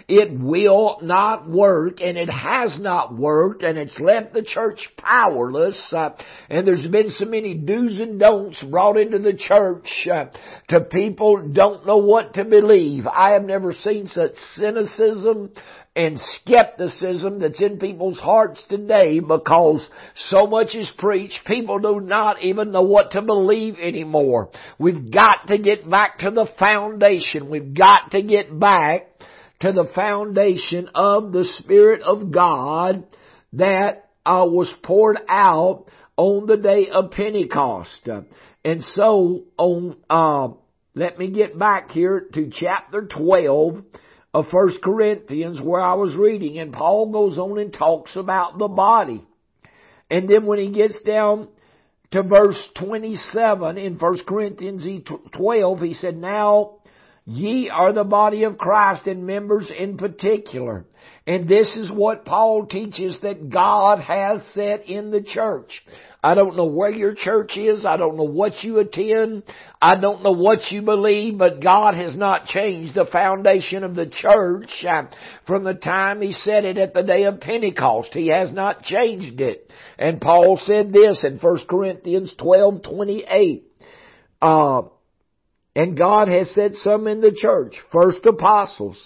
It 0.07 0.37
will 0.37 0.97
not 1.01 1.49
work 1.49 2.01
and 2.01 2.17
it 2.17 2.29
has 2.29 2.79
not 2.79 3.15
worked 3.15 3.63
and 3.63 3.77
it's 3.77 3.97
left 3.99 4.33
the 4.33 4.43
church 4.43 4.89
powerless 4.97 5.81
uh, 5.95 6.09
and 6.49 6.67
there's 6.67 6.85
been 6.87 7.11
so 7.17 7.25
many 7.25 7.53
do's 7.53 7.97
and 7.97 8.19
don'ts 8.19 8.61
brought 8.63 8.97
into 8.97 9.19
the 9.19 9.33
church 9.33 10.07
uh, 10.11 10.25
to 10.69 10.81
people 10.81 11.47
don't 11.51 11.85
know 11.85 11.97
what 11.97 12.33
to 12.33 12.43
believe. 12.43 13.07
I 13.07 13.31
have 13.31 13.43
never 13.43 13.73
seen 13.73 14.07
such 14.07 14.33
cynicism 14.55 15.51
and 15.97 16.21
skepticism 16.35 17.39
that's 17.39 17.59
in 17.59 17.79
people's 17.79 18.19
hearts 18.19 18.61
today 18.69 19.19
because 19.19 19.89
so 20.29 20.45
much 20.45 20.75
is 20.75 20.89
preached, 20.99 21.39
people 21.47 21.79
do 21.79 21.99
not 21.99 22.39
even 22.43 22.71
know 22.71 22.83
what 22.83 23.11
to 23.11 23.21
believe 23.23 23.77
anymore. 23.81 24.51
We've 24.77 25.11
got 25.11 25.47
to 25.47 25.57
get 25.57 25.89
back 25.89 26.19
to 26.19 26.29
the 26.29 26.47
foundation. 26.59 27.49
We've 27.49 27.73
got 27.73 28.11
to 28.11 28.21
get 28.21 28.57
back 28.59 29.07
to 29.61 29.71
the 29.71 29.89
foundation 29.95 30.87
of 30.93 31.31
the 31.31 31.45
Spirit 31.57 32.03
of 32.03 32.31
God 32.31 33.07
that 33.53 34.09
uh, 34.23 34.45
was 34.45 34.71
poured 34.83 35.17
out 35.27 35.85
on 36.15 36.45
the 36.45 36.57
day 36.57 36.89
of 36.91 37.09
Pentecost. 37.09 38.07
And 38.63 38.83
so 38.93 39.45
on, 39.57 39.97
uh, 40.11 40.49
let 40.93 41.17
me 41.17 41.31
get 41.31 41.57
back 41.57 41.89
here 41.89 42.27
to 42.33 42.51
chapter 42.53 43.07
12 43.07 43.83
of 44.33 44.47
First 44.51 44.81
Corinthians 44.81 45.61
where 45.61 45.81
I 45.81 45.93
was 45.93 46.15
reading 46.15 46.59
and 46.59 46.73
Paul 46.73 47.11
goes 47.11 47.37
on 47.37 47.57
and 47.59 47.73
talks 47.73 48.15
about 48.15 48.57
the 48.57 48.67
body. 48.67 49.25
And 50.09 50.29
then 50.29 50.45
when 50.45 50.59
he 50.59 50.71
gets 50.71 51.01
down 51.01 51.49
to 52.11 52.23
verse 52.23 52.61
27 52.77 53.77
in 53.77 53.97
First 53.97 54.25
Corinthians 54.25 54.85
12, 55.33 55.79
he 55.81 55.93
said, 55.93 56.15
Now 56.15 56.77
Ye 57.29 57.69
are 57.69 57.91
the 57.91 58.05
body 58.05 58.45
of 58.45 58.57
Christ 58.57 59.05
and 59.05 59.27
members 59.27 59.69
in 59.77 59.97
particular. 59.97 60.85
And 61.25 61.45
this 61.45 61.67
is 61.75 61.91
what 61.91 62.23
Paul 62.23 62.67
teaches 62.67 63.17
that 63.21 63.49
God 63.49 63.99
has 63.99 64.41
set 64.53 64.85
in 64.85 65.11
the 65.11 65.21
church. 65.21 65.83
I 66.23 66.35
don't 66.35 66.55
know 66.55 66.67
where 66.67 66.89
your 66.89 67.13
church 67.13 67.57
is. 67.57 67.85
I 67.85 67.97
don't 67.97 68.15
know 68.15 68.23
what 68.23 68.63
you 68.63 68.79
attend. 68.79 69.43
I 69.81 69.97
don't 69.99 70.23
know 70.23 70.31
what 70.31 70.71
you 70.71 70.81
believe, 70.81 71.37
but 71.37 71.61
God 71.61 71.95
has 71.95 72.15
not 72.15 72.45
changed 72.45 72.95
the 72.95 73.05
foundation 73.11 73.83
of 73.83 73.93
the 73.93 74.05
church 74.05 74.69
uh, 74.87 75.13
from 75.45 75.65
the 75.65 75.73
time 75.73 76.21
He 76.21 76.31
set 76.31 76.63
it 76.63 76.77
at 76.77 76.93
the 76.93 77.03
day 77.03 77.23
of 77.23 77.41
Pentecost. 77.41 78.11
He 78.13 78.27
has 78.27 78.53
not 78.53 78.83
changed 78.83 79.41
it. 79.41 79.69
And 79.99 80.21
Paul 80.21 80.61
said 80.65 80.93
this 80.93 81.25
in 81.25 81.39
1 81.39 81.59
Corinthians 81.69 82.33
12, 82.37 82.83
28. 82.83 83.63
Uh, 84.41 84.81
and 85.77 85.95
God 85.95 86.27
has 86.27 86.49
set 86.55 86.73
some 86.73 87.05
in 87.05 87.21
the 87.21 87.31
church. 87.31 87.75
First 87.93 88.25
apostles, 88.25 88.97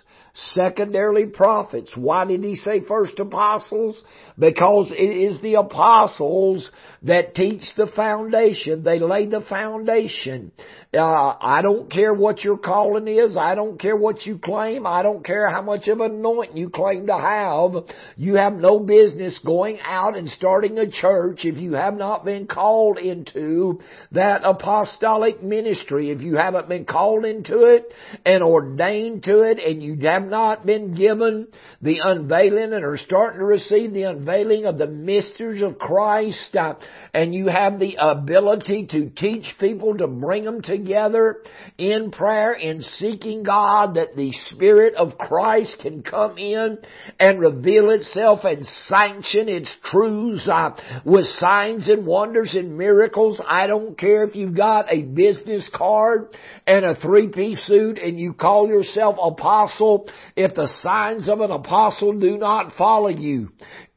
secondarily 0.54 1.26
prophets. 1.26 1.92
Why 1.98 2.24
did 2.24 2.46
he 2.46 2.56
say 2.56 2.80
first 2.80 3.20
apostles? 3.20 4.02
Because 4.42 4.92
it 4.92 5.04
is 5.04 5.40
the 5.44 5.54
apostles 5.54 6.68
that 7.04 7.36
teach 7.36 7.62
the 7.78 7.86
foundation. 7.96 8.84
They 8.84 8.98
lay 8.98 9.28
the 9.28 9.42
foundation. 9.42 10.52
Uh, 10.94 11.36
I 11.40 11.62
don't 11.62 11.92
care 11.92 12.14
what 12.14 12.44
your 12.44 12.58
calling 12.58 13.08
is. 13.08 13.38
I 13.38 13.54
don't 13.54 13.80
care 13.80 13.96
what 13.96 14.26
you 14.26 14.40
claim. 14.40 14.88
I 14.88 15.04
don't 15.04 15.24
care 15.24 15.48
how 15.50 15.62
much 15.62 15.88
of 15.88 16.00
anointing 16.00 16.58
you 16.58 16.70
claim 16.70 17.06
to 17.08 17.18
have. 17.18 17.94
You 18.18 18.36
have 18.36 18.54
no 18.54 18.80
business 18.80 19.40
going 19.46 19.80
out 19.86 20.18
and 20.18 20.28
starting 20.28 20.80
a 20.80 20.90
church 20.90 21.42
if 21.44 21.58
you 21.58 21.74
have 21.74 21.96
not 21.96 22.26
been 22.26 22.48
called 22.48 22.98
into 22.98 23.80
that 24.12 24.42
apostolic 24.44 25.44
ministry. 25.44 26.10
If 26.10 26.22
you 26.22 26.36
haven't 26.36 26.68
been 26.68 26.86
called 26.86 27.26
into 27.26 27.76
it 27.76 27.94
and 28.26 28.44
ordained 28.44 29.24
to 29.26 29.42
it 29.44 29.60
and 29.60 29.84
you 29.84 29.98
have 30.08 30.26
not 30.26 30.66
been 30.66 30.96
given 30.96 31.48
the 31.82 32.00
unveiling 32.04 32.74
and 32.74 32.84
are 32.84 32.98
starting 32.98 33.40
to 33.40 33.46
receive 33.46 33.94
the 33.94 34.04
unveiling 34.04 34.31
of 34.66 34.78
the 34.78 34.88
mysteries 34.88 35.62
of 35.62 35.78
Christ 35.78 36.56
uh, 36.56 36.76
and 37.14 37.34
you 37.34 37.48
have 37.48 37.80
the 37.80 37.96
ability 38.00 38.88
to 38.92 39.10
teach 39.10 39.46
people 39.60 39.98
to 39.98 40.08
bring 40.08 40.46
them 40.46 40.62
together 40.62 40.82
together 40.82 41.38
in 41.78 42.12
prayer, 42.12 42.54
in 42.54 42.82
seeking 42.98 43.44
God 43.44 43.96
that 43.96 44.16
the 44.16 44.32
Spirit 44.50 44.96
of 44.96 45.18
Christ 45.18 45.78
can 45.82 46.04
come 46.04 46.38
in 46.38 46.78
and 47.20 47.40
reveal 47.40 47.90
itself 47.90 48.42
and 48.44 48.66
sanction 48.88 49.50
its 49.50 49.70
truths 49.90 50.48
uh, 50.52 50.72
with 51.06 51.26
signs 51.40 51.88
and 51.88 52.06
wonders 52.06 52.54
and 52.54 52.78
miracles. 52.78 53.40
I 53.46 53.68
don't 53.68 53.98
care 53.98 54.24
if 54.24 54.36
you've 54.36 54.56
got 54.56 54.92
a 54.92 55.04
business 55.04 55.70
card 55.74 56.36
and 56.68 56.86
a 56.86 56.96
three-piece 56.96 57.66
suit 57.66 57.98
and 57.98 58.20
you 58.20 58.34
call 58.34 58.68
yourself 58.68 59.16
apostle. 59.22 60.10
If 60.36 60.56
the 60.56 60.70
signs 60.82 61.30
of 61.30 61.42
an 61.42 61.52
apostle 61.52 62.20
do 62.20 62.38
not 62.38 62.74
follow 62.76 63.10
you, 63.10 63.50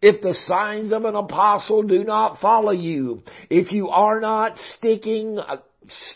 if 0.05 0.21
the 0.21 0.35
signs 0.47 0.93
of 0.93 1.07
an 1.07 1.15
apostle 1.15 1.83
do 1.83 2.05
not 2.05 2.39
follow 2.39 2.73
you, 2.73 3.23
if 3.49 3.73
you 3.73 3.89
are 3.89 4.21
not 4.21 4.59
sticking 4.77 5.39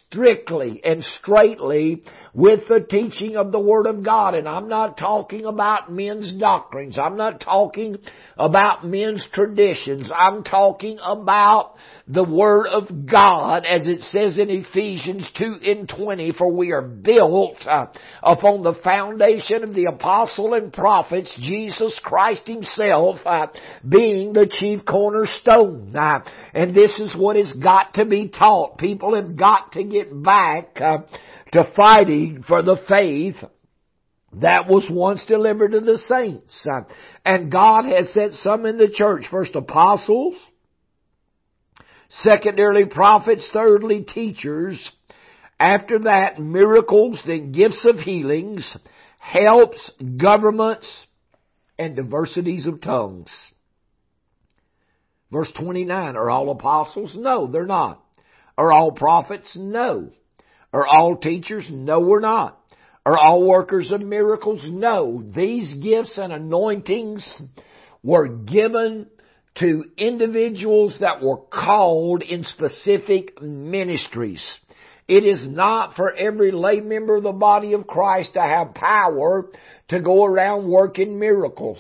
strictly 0.07 0.81
and 0.85 1.05
straightly 1.21 2.03
with 2.35 2.61
the 2.69 2.81
teaching 2.81 3.37
of 3.37 3.53
the 3.53 3.59
Word 3.59 3.87
of 3.87 4.05
God. 4.05 4.35
And 4.35 4.49
I'm 4.49 4.69
not 4.69 4.97
talking 4.97 5.45
about 5.45 5.93
men's 5.93 6.33
doctrines. 6.39 6.97
I'm 6.99 7.17
not 7.17 7.41
talking 7.41 7.97
about 8.37 8.87
men's 8.87 9.27
traditions. 9.33 10.11
I'm 10.17 10.45
talking 10.45 10.99
about 11.03 11.75
the 12.07 12.25
Word 12.25 12.67
of 12.69 13.07
God 13.07 13.65
as 13.65 13.87
it 13.87 14.01
says 14.03 14.39
in 14.39 14.51
Ephesians 14.51 15.27
2 15.37 15.59
and 15.65 15.89
20, 15.89 16.33
for 16.33 16.53
we 16.53 16.73
are 16.73 16.83
built 16.83 17.57
uh, 17.67 17.87
upon 18.23 18.63
the 18.63 18.75
foundation 18.85 19.65
of 19.65 19.75
the 19.75 19.87
apostle 19.87 20.55
and 20.55 20.73
prophets, 20.73 21.35
Jesus 21.41 21.99
Christ 22.03 22.43
Himself 22.47 23.19
uh, 23.27 23.49
being 23.87 24.33
the 24.33 24.49
chief 24.49 24.85
cornerstone. 24.85 25.95
Uh, 25.97 26.21
and 26.55 26.75
this 26.75 26.99
is 27.01 27.15
what 27.17 27.37
has 27.37 27.53
got 27.63 27.95
to 27.95 28.05
be 28.05 28.29
taught. 28.29 28.79
People 28.79 29.15
have 29.15 29.37
got 29.37 29.58
to 29.73 29.85
get 29.85 30.23
back 30.23 30.81
uh, 30.81 30.99
to 31.53 31.73
fighting 31.77 32.45
for 32.47 32.63
the 32.63 32.77
faith 32.89 33.37
that 34.41 34.69
was 34.69 34.87
once 34.91 35.25
delivered 35.27 35.73
to 35.73 35.81
the 35.81 35.99
saints. 36.07 36.67
Uh, 36.71 36.83
and 37.25 37.51
God 37.51 37.85
has 37.85 38.13
set 38.13 38.33
some 38.33 38.67
in 38.67 38.77
the 38.77 38.91
church. 38.93 39.25
First 39.31 39.55
apostles, 39.55 40.35
secondarily 42.11 42.87
prophets, 42.87 43.49
thirdly 43.53 44.03
teachers, 44.03 44.87
after 45.59 46.01
that 46.01 46.39
miracles, 46.39 47.21
then 47.27 47.53
gifts 47.53 47.85
of 47.85 47.99
healings, 47.99 48.77
helps, 49.19 49.91
governments, 50.17 50.89
and 51.79 51.97
diversities 51.97 52.67
of 52.67 52.81
tongues. 52.81 53.31
Verse 55.31 55.53
29, 55.59 56.17
are 56.17 56.31
all 56.31 56.51
apostles? 56.51 57.15
No, 57.15 57.51
they're 57.51 57.67
not. 57.67 58.03
Are 58.59 58.73
all 58.73 58.91
prophets? 58.91 59.51
No. 59.55 60.11
Are 60.73 60.87
all 60.87 61.17
teachers? 61.17 61.65
No, 61.71 62.01
we're 62.01 62.21
not. 62.21 62.61
Are 63.07 63.17
all 63.17 63.47
workers 63.47 63.93
of 63.93 64.03
miracles? 64.03 64.67
No. 64.69 65.23
These 65.35 65.75
gifts 65.75 66.19
and 66.19 66.33
anointings 66.33 67.27
were 68.03 68.27
given 68.27 69.07
to 69.59 69.85
individuals 69.97 70.97
that 71.01 71.23
were 71.23 71.39
called 71.39 72.23
in 72.23 72.43
specific 72.43 73.41
ministries. 73.41 74.45
It 75.07 75.25
is 75.25 75.47
not 75.47 75.95
for 75.95 76.13
every 76.13 76.51
lay 76.51 76.81
member 76.81 77.17
of 77.17 77.23
the 77.23 77.33
body 77.33 77.75
of 77.75 77.87
Christ 77.87 78.35
to 78.35 78.43
have 78.43 78.75
power 78.75 79.49
to 79.89 80.01
go 80.01 80.25
around 80.25 80.69
working 80.69 81.19
miracles. 81.19 81.79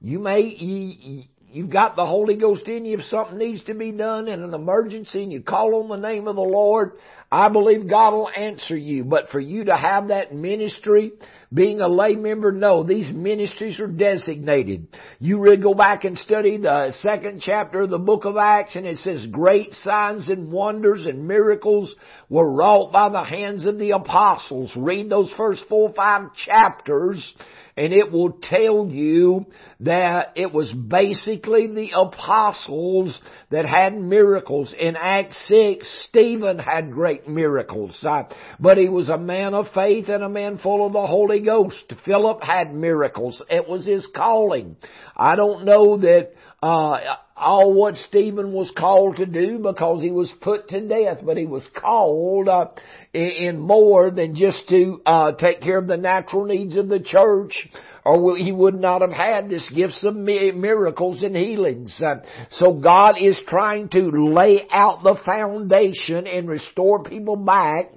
You 0.00 0.18
may, 0.18 1.28
you've 1.54 1.70
got 1.70 1.96
the 1.96 2.04
Holy 2.04 2.36
Ghost 2.36 2.66
in 2.66 2.84
you 2.84 2.98
if 2.98 3.04
something 3.06 3.38
needs 3.38 3.62
to 3.64 3.74
be 3.74 3.92
done 3.92 4.28
in 4.28 4.42
an 4.42 4.52
emergency 4.52 5.22
and 5.22 5.32
you 5.32 5.40
call 5.40 5.74
on 5.76 5.88
the 5.88 6.08
name 6.08 6.26
of 6.26 6.36
the 6.36 6.42
Lord, 6.42 6.92
I 7.34 7.48
believe 7.48 7.88
God 7.88 8.12
will 8.12 8.30
answer 8.30 8.76
you. 8.76 9.02
But 9.02 9.30
for 9.30 9.40
you 9.40 9.64
to 9.64 9.76
have 9.76 10.08
that 10.08 10.32
ministry, 10.32 11.10
being 11.52 11.80
a 11.80 11.88
lay 11.88 12.14
member, 12.14 12.52
no, 12.52 12.84
these 12.84 13.12
ministries 13.12 13.80
are 13.80 13.88
designated. 13.88 14.86
You 15.18 15.40
really 15.40 15.56
go 15.56 15.74
back 15.74 16.04
and 16.04 16.16
study 16.16 16.58
the 16.58 16.94
second 17.02 17.42
chapter 17.44 17.82
of 17.82 17.90
the 17.90 17.98
book 17.98 18.24
of 18.24 18.36
Acts 18.36 18.76
and 18.76 18.86
it 18.86 18.98
says 18.98 19.26
great 19.32 19.72
signs 19.82 20.28
and 20.28 20.52
wonders 20.52 21.06
and 21.06 21.26
miracles 21.26 21.92
were 22.28 22.48
wrought 22.48 22.92
by 22.92 23.08
the 23.08 23.24
hands 23.24 23.66
of 23.66 23.78
the 23.78 23.90
apostles. 23.90 24.70
Read 24.76 25.10
those 25.10 25.32
first 25.36 25.64
four 25.68 25.88
or 25.88 25.94
five 25.94 26.34
chapters 26.46 27.34
and 27.76 27.92
it 27.92 28.12
will 28.12 28.38
tell 28.42 28.86
you 28.86 29.46
that 29.80 30.32
it 30.36 30.52
was 30.52 30.70
basically 30.70 31.66
the 31.66 31.90
apostles 31.96 33.18
that 33.50 33.66
had 33.66 34.00
miracles. 34.00 34.72
In 34.78 34.94
Acts 34.96 35.36
6, 35.48 36.06
Stephen 36.08 36.58
had 36.58 36.92
great 36.92 37.23
miracles, 37.28 37.98
uh, 38.02 38.24
but 38.58 38.78
he 38.78 38.88
was 38.88 39.08
a 39.08 39.18
man 39.18 39.54
of 39.54 39.66
faith 39.74 40.08
and 40.08 40.22
a 40.22 40.28
man 40.28 40.58
full 40.58 40.86
of 40.86 40.92
the 40.92 41.06
Holy 41.06 41.40
Ghost. 41.40 41.92
Philip 42.04 42.42
had 42.42 42.74
miracles. 42.74 43.42
It 43.50 43.68
was 43.68 43.86
his 43.86 44.06
calling. 44.14 44.76
I 45.16 45.36
don't 45.36 45.64
know 45.64 45.98
that 45.98 46.32
uh, 46.62 47.16
all 47.36 47.74
what 47.74 47.96
Stephen 47.96 48.52
was 48.52 48.72
called 48.76 49.16
to 49.16 49.26
do 49.26 49.58
because 49.58 50.00
he 50.00 50.10
was 50.10 50.32
put 50.40 50.68
to 50.68 50.80
death, 50.86 51.18
but 51.24 51.36
he 51.36 51.46
was 51.46 51.62
called 51.78 52.48
uh, 52.48 52.68
in 53.12 53.58
more 53.58 54.10
than 54.10 54.34
just 54.34 54.68
to 54.68 55.02
uh, 55.04 55.32
take 55.32 55.60
care 55.60 55.78
of 55.78 55.86
the 55.86 55.96
natural 55.96 56.44
needs 56.44 56.76
of 56.76 56.88
the 56.88 57.00
church, 57.00 57.68
or 58.04 58.36
he 58.36 58.52
would 58.52 58.78
not 58.78 59.00
have 59.00 59.12
had 59.12 59.48
this 59.48 59.68
gifts 59.74 60.04
of 60.04 60.14
miracles 60.14 61.22
and 61.22 61.34
healings. 61.34 61.94
Uh, 62.04 62.16
so 62.52 62.74
God 62.74 63.14
is 63.20 63.38
trying 63.48 63.88
to 63.90 64.10
lay 64.10 64.66
out 64.70 65.02
the 65.02 65.16
foundation 65.24 66.26
and 66.26 66.48
restore 66.48 67.02
people 67.02 67.36
back 67.36 67.90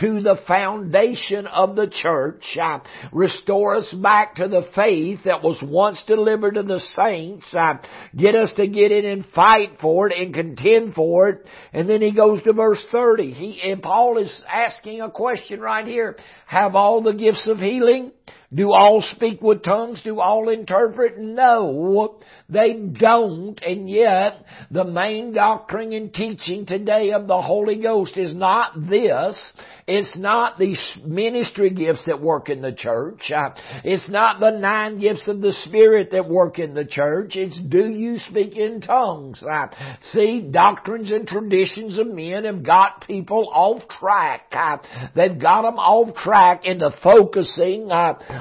to 0.00 0.22
the 0.22 0.36
foundation 0.48 1.46
of 1.46 1.76
the 1.76 1.86
church, 1.86 2.42
uh, 2.60 2.78
restore 3.12 3.76
us 3.76 3.94
back 4.02 4.36
to 4.36 4.48
the 4.48 4.66
faith 4.74 5.20
that 5.26 5.42
was 5.42 5.58
once 5.62 6.02
delivered 6.06 6.54
to 6.54 6.62
the 6.62 6.80
saints, 6.96 7.54
uh, 7.54 7.74
get 8.16 8.34
us 8.34 8.52
to 8.56 8.66
get 8.66 8.90
in 8.90 9.04
and 9.04 9.26
fight 9.34 9.78
for 9.80 10.08
it 10.08 10.18
and 10.18 10.34
contend 10.34 10.94
for 10.94 11.28
it. 11.28 11.46
And 11.74 11.88
then 11.88 12.00
he 12.00 12.10
goes 12.10 12.42
to 12.44 12.54
verse 12.54 12.82
30. 12.90 13.32
He, 13.32 13.70
and 13.70 13.82
Paul 13.82 14.16
is 14.16 14.42
asking 14.50 15.02
a 15.02 15.10
question 15.10 15.60
right 15.60 15.86
here. 15.86 16.16
Have 16.46 16.74
all 16.74 17.02
the 17.02 17.12
gifts 17.12 17.46
of 17.46 17.58
healing? 17.58 18.12
Do 18.54 18.72
all 18.72 19.02
speak 19.14 19.40
with 19.40 19.62
tongues? 19.62 20.02
Do 20.02 20.20
all 20.20 20.50
interpret? 20.50 21.18
No, 21.18 22.18
they 22.50 22.74
don't. 22.74 23.58
And 23.62 23.88
yet, 23.88 24.44
the 24.70 24.84
main 24.84 25.32
doctrine 25.32 25.94
and 25.94 26.12
teaching 26.12 26.66
today 26.66 27.12
of 27.12 27.26
the 27.26 27.40
Holy 27.40 27.80
Ghost 27.80 28.18
is 28.18 28.34
not 28.34 28.74
this. 28.90 29.40
It's 29.86 30.16
not 30.16 30.58
these 30.58 30.80
ministry 31.04 31.70
gifts 31.70 32.04
that 32.06 32.20
work 32.20 32.48
in 32.48 32.62
the 32.62 32.72
church. 32.72 33.32
Uh, 33.34 33.50
it's 33.84 34.08
not 34.08 34.38
the 34.38 34.50
nine 34.50 35.00
gifts 35.00 35.26
of 35.26 35.40
the 35.40 35.52
Spirit 35.64 36.10
that 36.12 36.28
work 36.28 36.58
in 36.58 36.74
the 36.74 36.84
church. 36.84 37.32
It's 37.34 37.58
do 37.60 37.88
you 37.88 38.18
speak 38.18 38.56
in 38.56 38.80
tongues? 38.80 39.42
Uh, 39.42 39.66
see, 40.12 40.48
doctrines 40.50 41.10
and 41.10 41.26
traditions 41.26 41.98
of 41.98 42.06
men 42.06 42.44
have 42.44 42.62
got 42.62 43.06
people 43.06 43.50
off 43.52 43.82
track. 43.88 44.52
Uh, 44.52 44.76
they've 45.16 45.40
got 45.40 45.62
them 45.62 45.78
off 45.78 46.14
track 46.16 46.64
into 46.64 46.90
focusing 47.02 47.90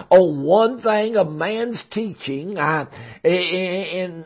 on 0.10 0.44
one 0.44 0.82
thing 0.82 1.16
of 1.18 1.32
man's 1.32 1.82
teaching. 1.92 2.58
I, 2.58 2.88
And 3.24 4.26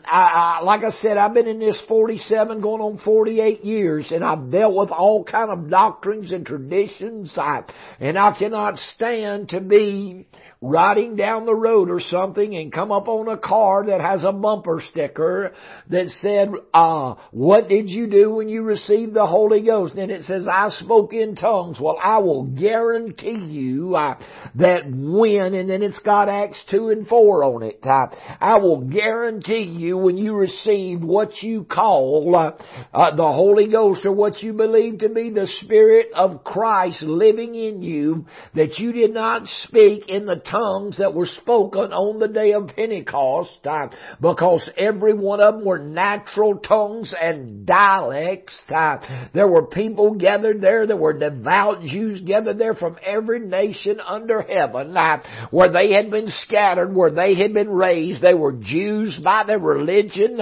like 0.64 0.82
I 0.84 0.90
said, 1.02 1.16
I've 1.16 1.34
been 1.34 1.46
in 1.46 1.58
this 1.58 1.80
47 1.88 2.60
going 2.60 2.80
on 2.80 2.98
48 2.98 3.64
years 3.64 4.06
and 4.10 4.24
I've 4.24 4.50
dealt 4.50 4.74
with 4.74 4.90
all 4.90 5.24
kind 5.24 5.50
of 5.50 5.70
doctrines 5.70 6.32
and 6.32 6.46
traditions 6.46 7.32
I, 7.36 7.64
and 8.00 8.18
I 8.18 8.36
cannot 8.38 8.78
stand 8.94 9.50
to 9.50 9.60
be 9.60 10.26
riding 10.62 11.16
down 11.16 11.44
the 11.44 11.54
road 11.54 11.90
or 11.90 12.00
something 12.00 12.56
and 12.56 12.72
come 12.72 12.90
up 12.90 13.08
on 13.08 13.28
a 13.28 13.36
car 13.36 13.86
that 13.86 14.00
has 14.00 14.24
a 14.24 14.32
bumper 14.32 14.82
sticker 14.90 15.52
that 15.90 16.08
said, 16.22 16.48
uh, 16.72 17.14
what 17.30 17.68
did 17.68 17.90
you 17.90 18.06
do 18.06 18.30
when 18.30 18.48
you 18.48 18.62
received 18.62 19.12
the 19.12 19.26
Holy 19.26 19.60
Ghost? 19.60 19.94
And 19.94 20.10
it 20.10 20.24
says, 20.24 20.46
I 20.50 20.68
spoke 20.70 21.12
in 21.12 21.36
tongues. 21.36 21.78
Well, 21.78 21.98
I 22.02 22.18
will 22.18 22.44
guarantee 22.44 23.38
you 23.38 23.96
uh, 23.96 24.18
that 24.54 24.84
when, 24.90 25.54
and 25.54 25.68
then 25.68 25.82
it's 25.82 26.00
got 26.00 26.30
Acts 26.30 26.64
2 26.70 26.88
and 26.88 27.06
4 27.06 27.44
on 27.44 27.62
it, 27.62 27.80
uh, 27.84 28.06
I 28.40 28.56
will 28.56 28.80
guarantee 28.80 29.64
you 29.64 29.98
when 29.98 30.16
you 30.16 30.34
received 30.34 31.04
what 31.04 31.42
you 31.42 31.64
call 31.64 32.34
uh, 32.34 32.96
uh, 32.96 33.14
the 33.14 33.22
Holy 33.22 33.68
Ghost 33.68 34.06
or 34.06 34.12
what 34.12 34.42
you 34.42 34.54
believe 34.54 35.00
to 35.00 35.10
be 35.10 35.30
the 35.30 35.48
Spirit 35.60 36.08
of 36.14 36.44
Christ 36.44 37.02
living 37.02 37.54
in 37.54 37.82
you, 37.82 38.26
that 38.54 38.78
you 38.78 38.92
did 38.92 39.12
not 39.12 39.42
speak 39.64 40.08
in 40.08 40.24
the 40.24 40.45
tongues 40.50 40.98
that 40.98 41.14
were 41.14 41.26
spoken 41.26 41.92
on 41.92 42.18
the 42.18 42.28
day 42.28 42.52
of 42.52 42.68
Pentecost, 42.68 43.58
uh, 43.64 43.88
because 44.20 44.68
every 44.76 45.14
one 45.14 45.40
of 45.40 45.54
them 45.54 45.64
were 45.64 45.78
natural 45.78 46.58
tongues 46.58 47.14
and 47.20 47.66
dialects. 47.66 48.58
Uh, 48.74 49.28
there 49.34 49.48
were 49.48 49.66
people 49.66 50.14
gathered 50.14 50.60
there, 50.60 50.86
there 50.86 50.96
were 50.96 51.18
devout 51.18 51.82
Jews 51.82 52.20
gathered 52.20 52.58
there 52.58 52.74
from 52.74 52.96
every 53.04 53.40
nation 53.40 54.00
under 54.00 54.42
heaven, 54.42 54.96
uh, 54.96 55.18
where 55.50 55.72
they 55.72 55.92
had 55.92 56.10
been 56.10 56.30
scattered, 56.42 56.94
where 56.94 57.10
they 57.10 57.34
had 57.34 57.52
been 57.52 57.70
raised. 57.70 58.22
They 58.22 58.34
were 58.34 58.52
Jews 58.52 59.18
by 59.22 59.44
their 59.46 59.58
religion, 59.58 60.38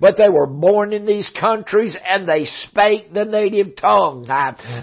but 0.00 0.16
they 0.16 0.28
were 0.28 0.46
born 0.46 0.92
in 0.92 1.06
these 1.06 1.28
countries 1.38 1.94
and 2.08 2.28
they 2.28 2.46
spake 2.68 3.12
the 3.12 3.24
native 3.24 3.76
tongue. 3.76 4.26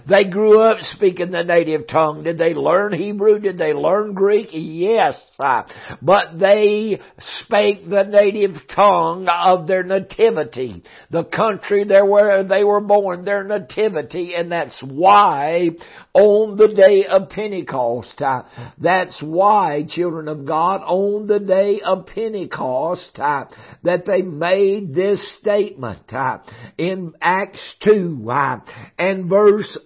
They 0.08 0.26
grew 0.30 0.62
up 0.62 0.78
speaking 0.94 1.32
the 1.32 1.44
native 1.44 1.88
tongue. 1.88 2.24
Did 2.24 2.38
they 2.38 2.54
learn 2.54 2.94
Hebrew? 2.94 3.40
Did 3.40 3.58
they 3.58 3.74
learn 3.74 4.14
Greek? 4.14 4.50
Yes, 4.58 5.16
but 5.38 6.40
they 6.40 7.02
spake 7.44 7.90
the 7.90 8.04
native 8.04 8.56
tongue 8.74 9.28
of 9.28 9.68
their 9.68 9.84
nativity, 9.84 10.82
the 11.12 11.26
country 11.26 11.84
there 11.84 12.06
where 12.06 12.44
they 12.44 12.64
were 12.64 12.80
born, 12.80 13.26
their 13.26 13.44
nativity, 13.44 14.34
and 14.34 14.52
that's 14.52 14.78
why 14.82 15.72
on 16.14 16.56
the 16.56 16.70
day 16.70 17.06
of 17.06 17.30
Pentecost, 17.30 18.22
uh, 18.22 18.44
that's 18.78 19.22
why, 19.22 19.86
children 19.90 20.30
of 20.30 20.46
God, 20.46 20.78
on 20.86 21.28
the 21.28 21.40
day 21.40 21.82
of 21.84 22.06
Pentecost, 22.08 23.20
uh, 23.20 23.46
that 23.84 24.06
they 24.06 24.22
made 24.22 24.96
this 24.96 25.20
statement 25.40 26.14
uh, 26.14 26.38
in 26.78 27.14
Acts 27.20 27.76
2 27.86 28.26
uh, 28.32 28.60
and 28.98 29.30
verse 29.30 29.78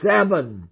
7. 0.00 0.70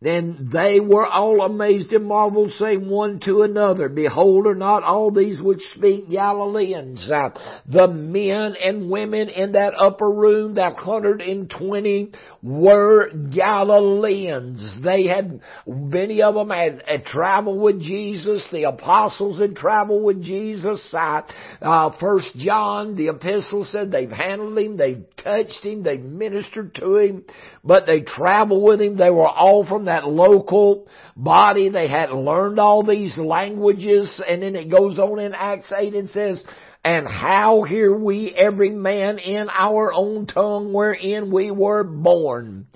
Then 0.00 0.50
they 0.52 0.80
were 0.80 1.06
all 1.06 1.40
amazed 1.40 1.92
and 1.92 2.04
marveled, 2.04 2.52
saying 2.58 2.86
one 2.88 3.20
to 3.20 3.42
another, 3.42 3.88
Behold, 3.88 4.46
are 4.46 4.54
not 4.54 4.82
all 4.82 5.10
these 5.10 5.40
which 5.40 5.62
speak 5.74 6.10
Galileans? 6.10 7.08
Uh, 7.10 7.30
the 7.66 7.86
men 7.86 8.54
and 8.62 8.90
women 8.90 9.30
in 9.30 9.52
that 9.52 9.72
upper 9.78 10.10
room, 10.10 10.56
that 10.56 10.74
120, 10.74 12.12
were 12.42 13.10
Galileans. 13.34 14.78
They 14.84 15.06
had, 15.06 15.40
many 15.66 16.20
of 16.20 16.34
them 16.34 16.50
had, 16.50 16.82
had 16.86 17.06
traveled 17.06 17.60
with 17.60 17.80
Jesus. 17.80 18.46
The 18.52 18.64
apostles 18.64 19.40
had 19.40 19.56
traveled 19.56 20.04
with 20.04 20.22
Jesus. 20.22 20.80
Uh, 20.92 21.22
uh, 21.62 21.92
First 21.98 22.36
John, 22.36 22.96
the 22.96 23.08
epistle 23.08 23.66
said 23.70 23.90
they've 23.90 24.10
handled 24.10 24.58
him, 24.58 24.76
they've 24.76 25.04
touched 25.22 25.62
him, 25.62 25.82
they've 25.82 26.02
ministered 26.02 26.74
to 26.74 26.96
him, 26.98 27.24
but 27.62 27.86
they 27.86 28.00
traveled 28.00 28.62
with 28.62 28.82
him. 28.82 28.98
They 28.98 29.10
were 29.10 29.28
all 29.28 29.64
from 29.64 29.83
that 29.86 30.06
local 30.08 30.88
body. 31.16 31.68
They 31.68 31.88
had 31.88 32.10
learned 32.10 32.58
all 32.58 32.82
these 32.84 33.16
languages 33.16 34.22
and 34.26 34.42
then 34.42 34.56
it 34.56 34.70
goes 34.70 34.98
on 34.98 35.18
in 35.18 35.34
Acts 35.34 35.72
8 35.76 35.94
and 35.94 36.08
says, 36.10 36.42
and 36.84 37.08
how 37.08 37.62
hear 37.62 37.96
we 37.96 38.34
every 38.36 38.70
man 38.70 39.18
in 39.18 39.48
our 39.50 39.92
own 39.92 40.26
tongue 40.26 40.72
wherein 40.72 41.32
we 41.32 41.50
were 41.50 41.82
born. 41.82 42.66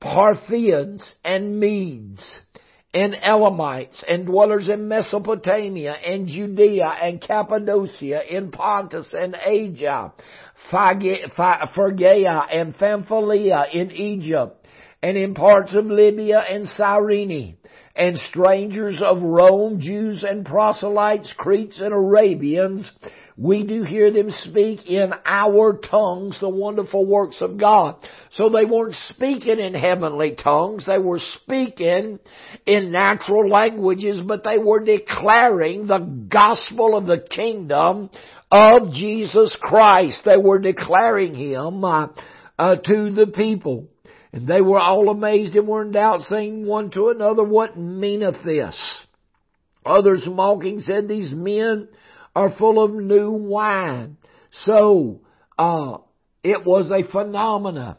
Parthians 0.00 1.14
and 1.24 1.58
Medes 1.58 2.22
and 2.92 3.16
Elamites 3.20 4.04
and 4.06 4.26
dwellers 4.26 4.68
in 4.68 4.86
Mesopotamia 4.86 5.92
and 5.92 6.28
Judea 6.28 6.92
and 7.02 7.20
Cappadocia 7.20 8.20
in 8.36 8.50
Pontus 8.50 9.14
and 9.18 9.34
Asia, 9.34 10.12
Phrygia 10.70 12.46
and 12.52 12.76
Pamphylia 12.78 13.66
in 13.72 13.90
Egypt 13.90 14.63
and 15.04 15.18
in 15.18 15.34
parts 15.34 15.74
of 15.74 15.84
Libya 15.84 16.38
and 16.38 16.66
Cyrene, 16.66 17.58
and 17.94 18.16
strangers 18.30 19.02
of 19.04 19.20
Rome, 19.20 19.78
Jews 19.78 20.24
and 20.26 20.46
proselytes, 20.46 21.30
Cretes 21.36 21.78
and 21.78 21.92
Arabians, 21.92 22.90
we 23.36 23.64
do 23.64 23.82
hear 23.82 24.10
them 24.10 24.30
speak 24.30 24.86
in 24.86 25.12
our 25.26 25.74
tongues 25.74 26.38
the 26.40 26.48
wonderful 26.48 27.04
works 27.04 27.42
of 27.42 27.58
God. 27.58 27.96
So 28.32 28.48
they 28.48 28.64
weren't 28.64 28.94
speaking 29.10 29.60
in 29.60 29.74
heavenly 29.74 30.36
tongues, 30.42 30.86
they 30.86 30.96
were 30.96 31.20
speaking 31.42 32.18
in 32.64 32.90
natural 32.90 33.46
languages, 33.50 34.22
but 34.26 34.42
they 34.42 34.56
were 34.56 34.82
declaring 34.82 35.86
the 35.86 35.98
gospel 35.98 36.96
of 36.96 37.04
the 37.04 37.22
kingdom 37.28 38.08
of 38.50 38.94
Jesus 38.94 39.54
Christ. 39.60 40.22
They 40.24 40.38
were 40.38 40.60
declaring 40.60 41.34
Him 41.34 41.84
uh, 41.84 42.08
uh, 42.58 42.76
to 42.76 43.10
the 43.10 43.26
people. 43.26 43.88
And 44.34 44.48
they 44.48 44.60
were 44.60 44.80
all 44.80 45.10
amazed 45.10 45.54
and 45.54 45.68
were 45.68 45.82
in 45.82 45.92
doubt, 45.92 46.22
saying 46.22 46.66
one 46.66 46.90
to 46.90 47.10
another, 47.10 47.44
What 47.44 47.78
meaneth 47.78 48.42
this? 48.44 48.74
Others 49.86 50.26
mocking 50.26 50.80
said, 50.80 51.06
These 51.06 51.32
men 51.32 51.86
are 52.34 52.52
full 52.58 52.82
of 52.82 52.92
new 52.92 53.30
wine. 53.30 54.16
So, 54.64 55.20
uh, 55.56 55.98
it 56.42 56.66
was 56.66 56.90
a 56.90 57.08
phenomena. 57.08 57.98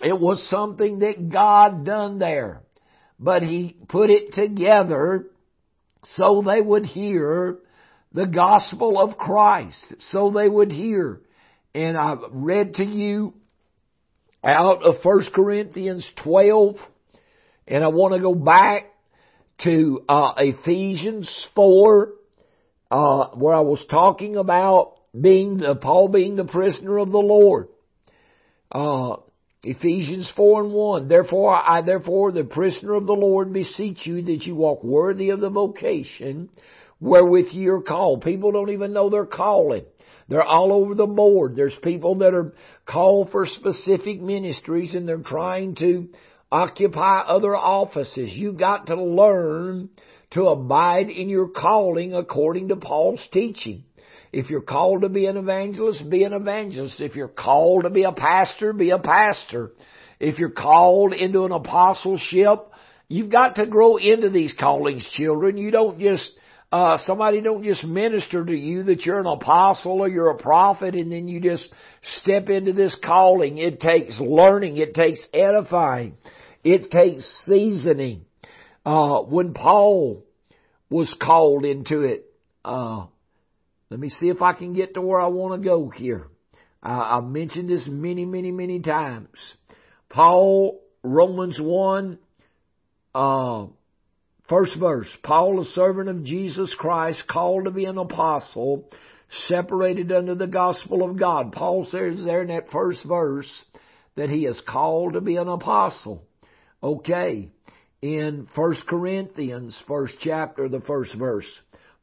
It 0.00 0.16
was 0.16 0.46
something 0.48 1.00
that 1.00 1.30
God 1.30 1.84
done 1.84 2.20
there. 2.20 2.62
But 3.18 3.42
He 3.42 3.76
put 3.88 4.08
it 4.08 4.34
together 4.34 5.26
so 6.16 6.44
they 6.46 6.60
would 6.60 6.86
hear 6.86 7.58
the 8.12 8.26
gospel 8.26 9.00
of 9.00 9.18
Christ. 9.18 9.94
So 10.12 10.30
they 10.30 10.48
would 10.48 10.70
hear. 10.70 11.22
And 11.74 11.96
I've 11.96 12.20
read 12.30 12.74
to 12.74 12.84
you 12.84 13.34
out 14.46 14.84
of 14.84 14.96
1 15.02 15.24
Corinthians 15.34 16.08
12, 16.22 16.76
and 17.66 17.82
I 17.82 17.88
want 17.88 18.14
to 18.14 18.20
go 18.20 18.34
back 18.34 18.84
to 19.64 20.02
uh, 20.08 20.34
Ephesians 20.38 21.46
4, 21.54 22.10
uh, 22.90 23.26
where 23.30 23.54
I 23.54 23.60
was 23.60 23.84
talking 23.90 24.36
about 24.36 24.94
being 25.18 25.58
the, 25.58 25.74
Paul 25.74 26.08
being 26.08 26.36
the 26.36 26.44
prisoner 26.44 26.98
of 26.98 27.10
the 27.10 27.18
Lord. 27.18 27.68
Uh, 28.70 29.16
Ephesians 29.64 30.30
4 30.36 30.64
and 30.64 30.72
1. 30.72 31.08
Therefore, 31.08 31.54
I 31.56 31.82
therefore, 31.82 32.30
the 32.30 32.44
prisoner 32.44 32.94
of 32.94 33.06
the 33.06 33.14
Lord, 33.14 33.52
beseech 33.52 34.06
you 34.06 34.22
that 34.22 34.44
you 34.44 34.54
walk 34.54 34.84
worthy 34.84 35.30
of 35.30 35.40
the 35.40 35.50
vocation 35.50 36.50
wherewith 37.00 37.48
you're 37.50 37.82
called. 37.82 38.22
People 38.22 38.52
don't 38.52 38.70
even 38.70 38.92
know 38.92 39.10
they're 39.10 39.26
calling. 39.26 39.84
They're 40.28 40.42
all 40.42 40.72
over 40.72 40.94
the 40.94 41.06
board. 41.06 41.56
There's 41.56 41.76
people 41.82 42.16
that 42.16 42.34
are 42.34 42.52
called 42.84 43.30
for 43.30 43.46
specific 43.46 44.20
ministries 44.20 44.94
and 44.94 45.08
they're 45.08 45.18
trying 45.18 45.76
to 45.76 46.08
occupy 46.50 47.20
other 47.20 47.56
offices. 47.56 48.30
You've 48.32 48.58
got 48.58 48.88
to 48.88 49.02
learn 49.02 49.90
to 50.32 50.48
abide 50.48 51.08
in 51.08 51.28
your 51.28 51.48
calling 51.48 52.12
according 52.12 52.68
to 52.68 52.76
Paul's 52.76 53.24
teaching. 53.32 53.84
If 54.32 54.50
you're 54.50 54.60
called 54.60 55.02
to 55.02 55.08
be 55.08 55.26
an 55.26 55.36
evangelist, 55.36 56.10
be 56.10 56.24
an 56.24 56.32
evangelist. 56.32 57.00
If 57.00 57.14
you're 57.14 57.28
called 57.28 57.84
to 57.84 57.90
be 57.90 58.02
a 58.02 58.12
pastor, 58.12 58.72
be 58.72 58.90
a 58.90 58.98
pastor. 58.98 59.72
If 60.18 60.38
you're 60.38 60.50
called 60.50 61.12
into 61.12 61.44
an 61.44 61.52
apostleship 61.52 62.72
You've 63.08 63.30
got 63.30 63.56
to 63.56 63.66
grow 63.66 63.96
into 63.96 64.30
these 64.30 64.52
callings, 64.58 65.08
children. 65.16 65.56
You 65.56 65.70
don't 65.70 66.00
just, 66.00 66.28
uh, 66.76 66.98
somebody 67.06 67.40
don't 67.40 67.64
just 67.64 67.84
minister 67.84 68.44
to 68.44 68.54
you 68.54 68.82
that 68.82 69.06
you're 69.06 69.18
an 69.18 69.26
apostle 69.26 70.02
or 70.02 70.08
you're 70.08 70.28
a 70.28 70.36
prophet 70.36 70.94
and 70.94 71.10
then 71.10 71.26
you 71.26 71.40
just 71.40 71.66
step 72.20 72.50
into 72.50 72.74
this 72.74 72.94
calling. 73.02 73.56
It 73.56 73.80
takes 73.80 74.20
learning. 74.20 74.76
It 74.76 74.94
takes 74.94 75.20
edifying. 75.32 76.18
It 76.62 76.90
takes 76.90 77.24
seasoning. 77.46 78.26
Uh, 78.84 79.20
when 79.20 79.54
Paul 79.54 80.22
was 80.90 81.12
called 81.18 81.64
into 81.64 82.02
it, 82.02 82.26
uh, 82.62 83.06
let 83.88 83.98
me 83.98 84.10
see 84.10 84.28
if 84.28 84.42
I 84.42 84.52
can 84.52 84.74
get 84.74 84.94
to 84.94 85.00
where 85.00 85.20
I 85.20 85.28
want 85.28 85.62
to 85.62 85.66
go 85.66 85.88
here. 85.88 86.26
Uh, 86.82 87.20
I've 87.20 87.24
mentioned 87.24 87.70
this 87.70 87.86
many, 87.86 88.26
many, 88.26 88.50
many 88.50 88.80
times. 88.80 89.38
Paul, 90.10 90.82
Romans 91.02 91.56
1, 91.58 92.18
uh, 93.14 93.66
first 94.48 94.76
verse. 94.78 95.08
Paul, 95.22 95.60
a 95.60 95.64
servant 95.66 96.08
of 96.08 96.24
Jesus 96.24 96.74
Christ, 96.78 97.22
called 97.28 97.64
to 97.64 97.70
be 97.70 97.84
an 97.84 97.98
apostle, 97.98 98.88
separated 99.48 100.12
under 100.12 100.34
the 100.34 100.46
gospel 100.46 101.08
of 101.08 101.18
God. 101.18 101.52
Paul 101.52 101.84
says 101.84 102.24
there 102.24 102.42
in 102.42 102.48
that 102.48 102.70
first 102.70 103.00
verse 103.06 103.50
that 104.16 104.30
he 104.30 104.46
is 104.46 104.60
called 104.66 105.14
to 105.14 105.20
be 105.20 105.36
an 105.36 105.48
apostle. 105.48 106.22
Okay. 106.82 107.50
In 108.02 108.46
First 108.54 108.86
Corinthians, 108.86 109.76
first 109.88 110.14
chapter, 110.20 110.68
the 110.68 110.80
first 110.80 111.14
verse. 111.14 111.46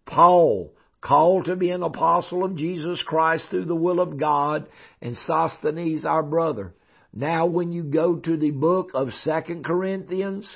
Paul, 0.05 0.73
called 1.01 1.45
to 1.45 1.55
be 1.55 1.69
an 1.69 1.83
apostle 1.83 2.43
of 2.43 2.55
Jesus 2.55 3.01
Christ 3.05 3.45
through 3.49 3.65
the 3.65 3.75
will 3.75 3.99
of 3.99 4.17
God, 4.17 4.67
and 5.01 5.15
Sosthenes 5.27 6.05
our 6.05 6.23
brother. 6.23 6.73
Now 7.13 7.45
when 7.45 7.71
you 7.71 7.83
go 7.83 8.15
to 8.15 8.37
the 8.37 8.51
book 8.51 8.91
of 8.93 9.09
Second 9.23 9.65
Corinthians, 9.65 10.49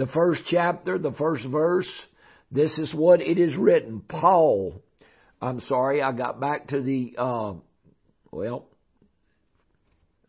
the 0.00 0.06
first 0.06 0.40
chapter, 0.46 0.96
the 0.96 1.12
first 1.12 1.44
verse, 1.46 1.90
this 2.50 2.78
is 2.78 2.90
what 2.94 3.20
it 3.20 3.36
is 3.36 3.54
written. 3.54 4.00
Paul, 4.00 4.82
I'm 5.42 5.60
sorry, 5.60 6.00
I 6.00 6.12
got 6.12 6.40
back 6.40 6.68
to 6.68 6.80
the, 6.80 7.14
uh, 7.18 7.52
well, 8.30 8.66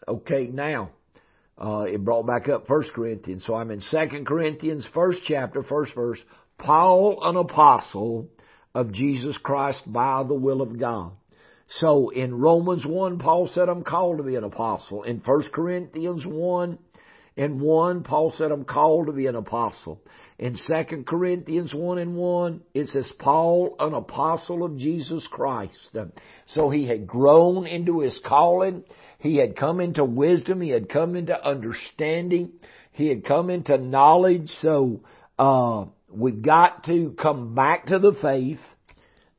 okay, 0.06 0.48
now, 0.48 0.90
uh, 1.58 1.86
it 1.88 2.04
brought 2.04 2.28
back 2.28 2.50
up 2.50 2.68
First 2.68 2.92
Corinthians. 2.94 3.44
So 3.48 3.56
I'm 3.56 3.72
in 3.72 3.80
Second 3.80 4.28
Corinthians, 4.28 4.86
first 4.94 5.20
chapter, 5.26 5.64
first 5.64 5.96
verse. 5.96 6.20
Paul, 6.58 7.20
an 7.24 7.38
apostle, 7.38 8.28
of 8.76 8.92
Jesus 8.92 9.38
Christ 9.38 9.82
by 9.86 10.24
the 10.28 10.34
will 10.34 10.62
of 10.62 10.78
God. 10.78 11.14
So 11.80 12.10
in 12.10 12.36
Romans 12.36 12.86
1, 12.86 13.20
Paul 13.20 13.50
said, 13.54 13.70
I'm 13.70 13.84
called 13.84 14.18
to 14.18 14.24
be 14.24 14.36
an 14.36 14.44
apostle. 14.44 15.04
In 15.04 15.20
1 15.20 15.44
Corinthians 15.54 16.26
1 16.26 16.78
and 17.41 17.62
1, 17.62 18.04
Paul 18.04 18.34
said, 18.38 18.51
I'm 18.51 18.65
called 18.65 19.08
to 19.08 19.13
be 19.13 19.27
an 19.27 19.36
apostle. 19.36 20.01
In 20.38 20.56
2 20.56 21.04
Corinthians 21.08 21.73
1 21.73 21.97
and 21.97 22.15
1, 22.15 22.62
it 22.73 22.88
says, 22.88 23.12
Paul, 23.19 23.75
an 23.80 23.93
apostle 23.93 24.63
of 24.63 24.77
Jesus 24.77 25.27
Christ. 25.32 25.95
So 26.47 26.69
he 26.69 26.88
had 26.88 27.08
grown 27.08 27.67
into 27.67 28.01
his 28.01 28.19
calling. 28.25 28.84
He 29.19 29.38
had 29.38 29.56
come 29.56 29.80
into 29.80 30.04
wisdom. 30.04 30.62
He 30.62 30.69
had 30.69 30.89
come 30.89 31.15
into 31.15 31.36
understanding. 31.45 32.51
He 32.91 33.08
had 33.08 33.25
come 33.25 33.49
into 33.49 33.77
knowledge. 33.77 34.49
So, 34.62 35.01
uh, 35.38 35.86
We've 36.13 36.41
got 36.41 36.84
to 36.86 37.15
come 37.21 37.56
back 37.56 37.88
to 37.88 37.99
the 37.99 38.13
faith 38.21 38.60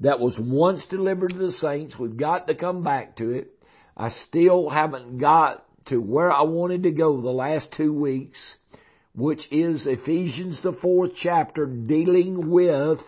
that 0.01 0.21
was 0.21 0.37
once 0.39 0.87
delivered 0.87 1.31
to 1.31 1.39
the 1.39 1.53
saints. 1.53 1.99
We've 1.99 2.17
got 2.17 2.47
to 2.47 2.55
come 2.55 2.83
back 2.83 3.17
to 3.17 3.31
it. 3.31 3.51
I 3.97 4.11
still 4.29 4.71
haven't 4.71 5.19
got 5.19 5.67
to 5.93 6.01
where 6.01 6.33
I 6.33 6.43
wanted 6.43 6.85
to 6.85 6.91
go 6.91 7.21
the 7.21 7.29
last 7.29 7.75
two 7.77 7.93
weeks, 7.93 8.39
which 9.15 9.41
is 9.53 9.87
Ephesians 9.87 10.63
the 10.63 10.73
fourth 10.73 11.13
chapter 11.23 11.67
dealing 11.67 12.51
with 12.51 12.99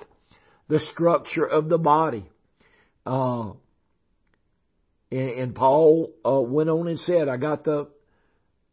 the 0.68 0.78
structure 0.92 1.46
of 1.46 1.68
the 1.68 1.78
body. 1.78 2.28
Uh, 3.06 3.52
and, 5.10 5.30
and, 5.30 5.54
Paul 5.54 6.12
uh, 6.24 6.40
went 6.40 6.70
on 6.70 6.88
and 6.88 6.98
said, 7.00 7.28
I 7.28 7.36
got 7.36 7.64
the 7.64 7.88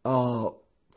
uh, 0.06 0.50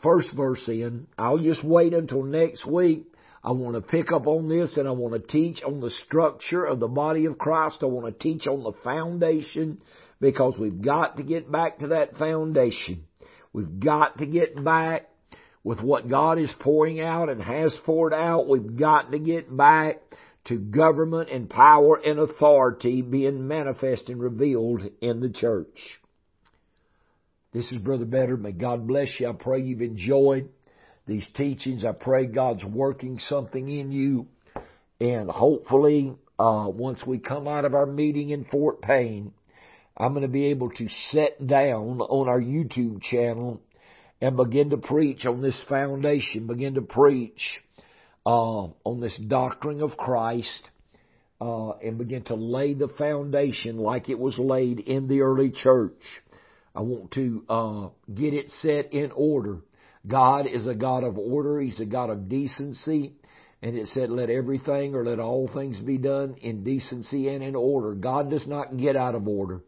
first 0.02 0.28
verse 0.36 0.64
in. 0.68 1.06
I'll 1.16 1.38
just 1.38 1.64
wait 1.64 1.94
until 1.94 2.22
next 2.22 2.66
week 2.66 3.06
I 3.44 3.52
want 3.52 3.74
to 3.74 3.80
pick 3.80 4.10
up 4.10 4.26
on 4.26 4.48
this 4.48 4.76
and 4.76 4.88
I 4.88 4.92
want 4.92 5.14
to 5.14 5.20
teach 5.20 5.62
on 5.62 5.80
the 5.80 5.90
structure 5.90 6.64
of 6.64 6.80
the 6.80 6.88
body 6.88 7.26
of 7.26 7.38
Christ. 7.38 7.78
I 7.82 7.86
want 7.86 8.06
to 8.06 8.22
teach 8.22 8.46
on 8.46 8.62
the 8.62 8.72
foundation 8.82 9.82
because 10.24 10.56
we've 10.58 10.80
got 10.80 11.18
to 11.18 11.22
get 11.22 11.52
back 11.52 11.80
to 11.80 11.88
that 11.88 12.16
foundation. 12.16 13.04
We've 13.52 13.78
got 13.78 14.16
to 14.18 14.26
get 14.26 14.64
back 14.64 15.10
with 15.62 15.82
what 15.82 16.08
God 16.08 16.38
is 16.38 16.50
pouring 16.60 16.98
out 16.98 17.28
and 17.28 17.42
has 17.42 17.76
poured 17.84 18.14
out. 18.14 18.48
We've 18.48 18.74
got 18.74 19.12
to 19.12 19.18
get 19.18 19.54
back 19.54 20.00
to 20.46 20.56
government 20.56 21.28
and 21.28 21.50
power 21.50 22.00
and 22.02 22.18
authority 22.18 23.02
being 23.02 23.46
manifest 23.46 24.08
and 24.08 24.18
revealed 24.18 24.80
in 25.02 25.20
the 25.20 25.28
church. 25.28 26.00
This 27.52 27.70
is 27.70 27.76
Brother 27.76 28.06
Better. 28.06 28.38
May 28.38 28.52
God 28.52 28.86
bless 28.88 29.08
you. 29.20 29.28
I 29.28 29.32
pray 29.32 29.60
you've 29.60 29.82
enjoyed 29.82 30.48
these 31.06 31.28
teachings. 31.36 31.84
I 31.84 31.92
pray 31.92 32.24
God's 32.24 32.64
working 32.64 33.20
something 33.28 33.68
in 33.68 33.92
you. 33.92 34.26
And 35.00 35.28
hopefully, 35.28 36.14
uh, 36.38 36.68
once 36.68 37.00
we 37.06 37.18
come 37.18 37.46
out 37.46 37.66
of 37.66 37.74
our 37.74 37.84
meeting 37.84 38.30
in 38.30 38.46
Fort 38.46 38.80
Payne, 38.80 39.34
I'm 39.96 40.12
going 40.12 40.22
to 40.22 40.28
be 40.28 40.46
able 40.46 40.70
to 40.70 40.88
sit 41.12 41.46
down 41.46 42.00
on 42.00 42.28
our 42.28 42.40
YouTube 42.40 43.02
channel 43.02 43.60
and 44.20 44.36
begin 44.36 44.70
to 44.70 44.76
preach 44.76 45.26
on 45.26 45.40
this 45.40 45.60
foundation, 45.68 46.46
begin 46.46 46.74
to 46.74 46.82
preach 46.82 47.60
uh, 48.26 48.68
on 48.84 49.00
this 49.00 49.16
doctrine 49.16 49.80
of 49.80 49.96
Christ, 49.96 50.68
uh, 51.40 51.72
and 51.72 51.98
begin 51.98 52.24
to 52.24 52.34
lay 52.34 52.74
the 52.74 52.88
foundation 52.88 53.76
like 53.78 54.08
it 54.08 54.18
was 54.18 54.38
laid 54.38 54.80
in 54.80 55.08
the 55.08 55.20
early 55.20 55.50
church. 55.50 56.00
I 56.74 56.80
want 56.80 57.12
to 57.12 57.44
uh, 57.48 57.88
get 58.12 58.34
it 58.34 58.50
set 58.60 58.92
in 58.92 59.12
order 59.12 59.60
God 60.06 60.46
is 60.46 60.66
a 60.66 60.74
God 60.74 61.02
of 61.02 61.16
order. 61.16 61.60
He's 61.60 61.80
a 61.80 61.86
God 61.86 62.10
of 62.10 62.28
decency. 62.28 63.14
And 63.62 63.76
it 63.76 63.88
said, 63.94 64.10
let 64.10 64.28
everything 64.28 64.94
or 64.94 65.04
let 65.04 65.18
all 65.18 65.48
things 65.52 65.80
be 65.80 65.96
done 65.96 66.36
in 66.42 66.64
decency 66.64 67.28
and 67.28 67.42
in 67.42 67.56
order. 67.56 67.94
God 67.94 68.30
does 68.30 68.46
not 68.46 68.76
get 68.76 68.96
out 68.96 69.14
of 69.14 69.26
order. 69.26 69.62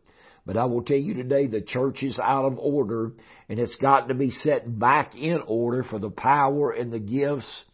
But 0.47 0.57
I 0.57 0.65
will 0.65 0.83
tell 0.83 0.97
you 0.97 1.15
today, 1.15 1.49
the 1.49 1.61
church 1.61 2.03
is 2.03 2.19
out 2.21 2.45
of 2.45 2.59
order 2.59 3.13
and 3.49 3.59
it's 3.59 3.75
got 3.77 4.09
to 4.09 4.15
be 4.15 4.31
set 4.31 4.79
back 4.79 5.17
in 5.17 5.43
order 5.47 5.83
for 5.83 5.99
the 5.99 6.11
power 6.11 6.71
and 6.71 6.93
the 6.93 7.01
gifts 7.01 7.65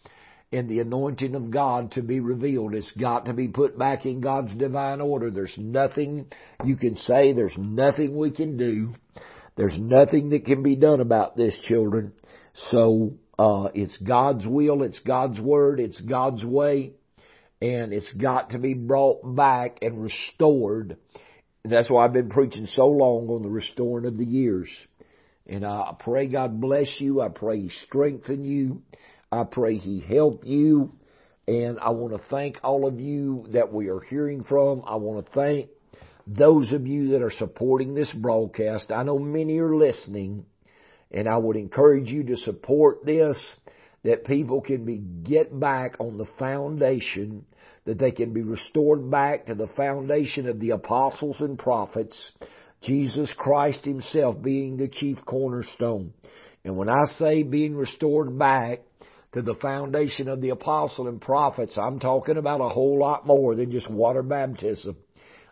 and 0.50 0.68
the 0.68 0.80
anointing 0.80 1.34
of 1.34 1.50
God 1.50 1.92
to 1.92 2.02
be 2.02 2.20
revealed. 2.20 2.74
It's 2.74 2.90
got 2.92 3.26
to 3.26 3.34
be 3.34 3.48
put 3.48 3.78
back 3.78 4.06
in 4.06 4.20
God's 4.20 4.54
divine 4.54 5.00
order. 5.00 5.30
There's 5.30 5.56
nothing 5.58 6.26
you 6.64 6.76
can 6.76 6.96
say. 6.96 7.32
There's 7.32 7.56
nothing 7.58 8.16
we 8.16 8.30
can 8.30 8.56
do. 8.56 8.94
There's 9.56 9.76
nothing 9.78 10.30
that 10.30 10.46
can 10.46 10.62
be 10.62 10.76
done 10.76 11.00
about 11.00 11.36
this, 11.36 11.58
children. 11.66 12.12
So 12.70 13.14
uh, 13.38 13.68
it's 13.74 13.96
God's 13.98 14.46
will, 14.46 14.82
it's 14.82 15.00
God's 15.00 15.40
word, 15.40 15.80
it's 15.80 16.00
God's 16.00 16.44
way, 16.44 16.92
and 17.60 17.92
it's 17.92 18.10
got 18.12 18.50
to 18.50 18.58
be 18.58 18.74
brought 18.74 19.20
back 19.36 19.78
and 19.82 20.02
restored. 20.02 20.96
And 21.64 21.72
that's 21.72 21.88
why 21.88 22.04
I've 22.04 22.12
been 22.12 22.30
preaching 22.30 22.66
so 22.66 22.86
long 22.86 23.28
on 23.28 23.42
the 23.42 23.48
restoring 23.48 24.06
of 24.06 24.18
the 24.18 24.24
years. 24.24 24.68
And 25.46 25.64
I 25.64 25.94
pray 25.98 26.26
God 26.26 26.60
bless 26.60 26.88
you. 26.98 27.20
I 27.20 27.28
pray 27.28 27.60
He 27.60 27.70
strengthen 27.86 28.44
you. 28.44 28.82
I 29.30 29.44
pray 29.44 29.76
He 29.76 30.00
help 30.00 30.44
you. 30.44 30.92
And 31.46 31.78
I 31.80 31.90
want 31.90 32.14
to 32.14 32.28
thank 32.28 32.58
all 32.62 32.86
of 32.86 33.00
you 33.00 33.46
that 33.52 33.72
we 33.72 33.88
are 33.88 34.00
hearing 34.00 34.44
from. 34.44 34.82
I 34.86 34.96
want 34.96 35.26
to 35.26 35.32
thank 35.32 35.68
those 36.26 36.72
of 36.72 36.86
you 36.86 37.10
that 37.10 37.22
are 37.22 37.32
supporting 37.32 37.94
this 37.94 38.12
broadcast. 38.12 38.92
I 38.92 39.02
know 39.02 39.18
many 39.18 39.58
are 39.58 39.74
listening 39.74 40.46
and 41.10 41.28
I 41.28 41.36
would 41.36 41.56
encourage 41.56 42.08
you 42.08 42.24
to 42.24 42.36
support 42.38 43.04
this, 43.04 43.36
that 44.02 44.24
people 44.24 44.60
can 44.60 44.84
be, 44.84 44.96
get 44.96 45.58
back 45.58 45.96
on 46.00 46.16
the 46.16 46.26
foundation, 46.38 47.44
that 47.84 47.98
they 47.98 48.10
can 48.10 48.32
be 48.32 48.42
restored 48.42 49.10
back 49.10 49.46
to 49.46 49.54
the 49.54 49.68
foundation 49.68 50.48
of 50.48 50.60
the 50.60 50.70
apostles 50.70 51.40
and 51.40 51.58
prophets, 51.58 52.16
Jesus 52.82 53.32
Christ 53.36 53.84
himself 53.84 54.40
being 54.40 54.76
the 54.76 54.88
chief 54.88 55.18
cornerstone. 55.24 56.12
And 56.64 56.76
when 56.76 56.88
I 56.88 57.04
say 57.18 57.42
being 57.42 57.76
restored 57.76 58.38
back 58.38 58.80
to 59.32 59.42
the 59.42 59.54
foundation 59.54 60.28
of 60.28 60.40
the 60.40 60.50
apostle 60.50 61.08
and 61.08 61.20
prophets, 61.20 61.72
I'm 61.76 61.98
talking 61.98 62.36
about 62.36 62.60
a 62.60 62.68
whole 62.68 62.98
lot 62.98 63.26
more 63.26 63.54
than 63.54 63.72
just 63.72 63.90
water 63.90 64.22
baptism. 64.22 64.96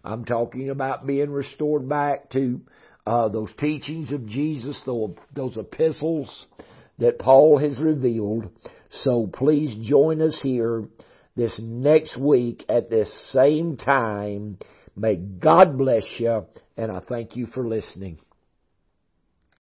I'm 0.04 0.24
talking 0.24 0.70
about 0.70 1.06
being 1.06 1.30
restored 1.30 1.88
back 1.88 2.30
to 2.30 2.60
uh, 3.06 3.28
those 3.28 3.52
teachings 3.58 4.12
of 4.12 4.26
Jesus, 4.26 4.80
those, 4.86 5.14
those 5.34 5.56
epistles 5.56 6.46
that 6.98 7.18
Paul 7.18 7.58
has 7.58 7.78
revealed. 7.80 8.50
So 8.90 9.28
please 9.32 9.76
join 9.88 10.20
us 10.22 10.38
here 10.42 10.84
this 11.40 11.59
next 11.59 12.18
week 12.18 12.66
at 12.68 12.90
this 12.90 13.11
same 13.33 13.79
time. 13.79 14.59
May 14.94 15.16
God 15.16 15.79
bless 15.79 16.05
you, 16.18 16.44
and 16.76 16.92
I 16.92 17.00
thank 17.00 17.35
you 17.35 17.46
for 17.46 17.66
listening. 17.66 18.18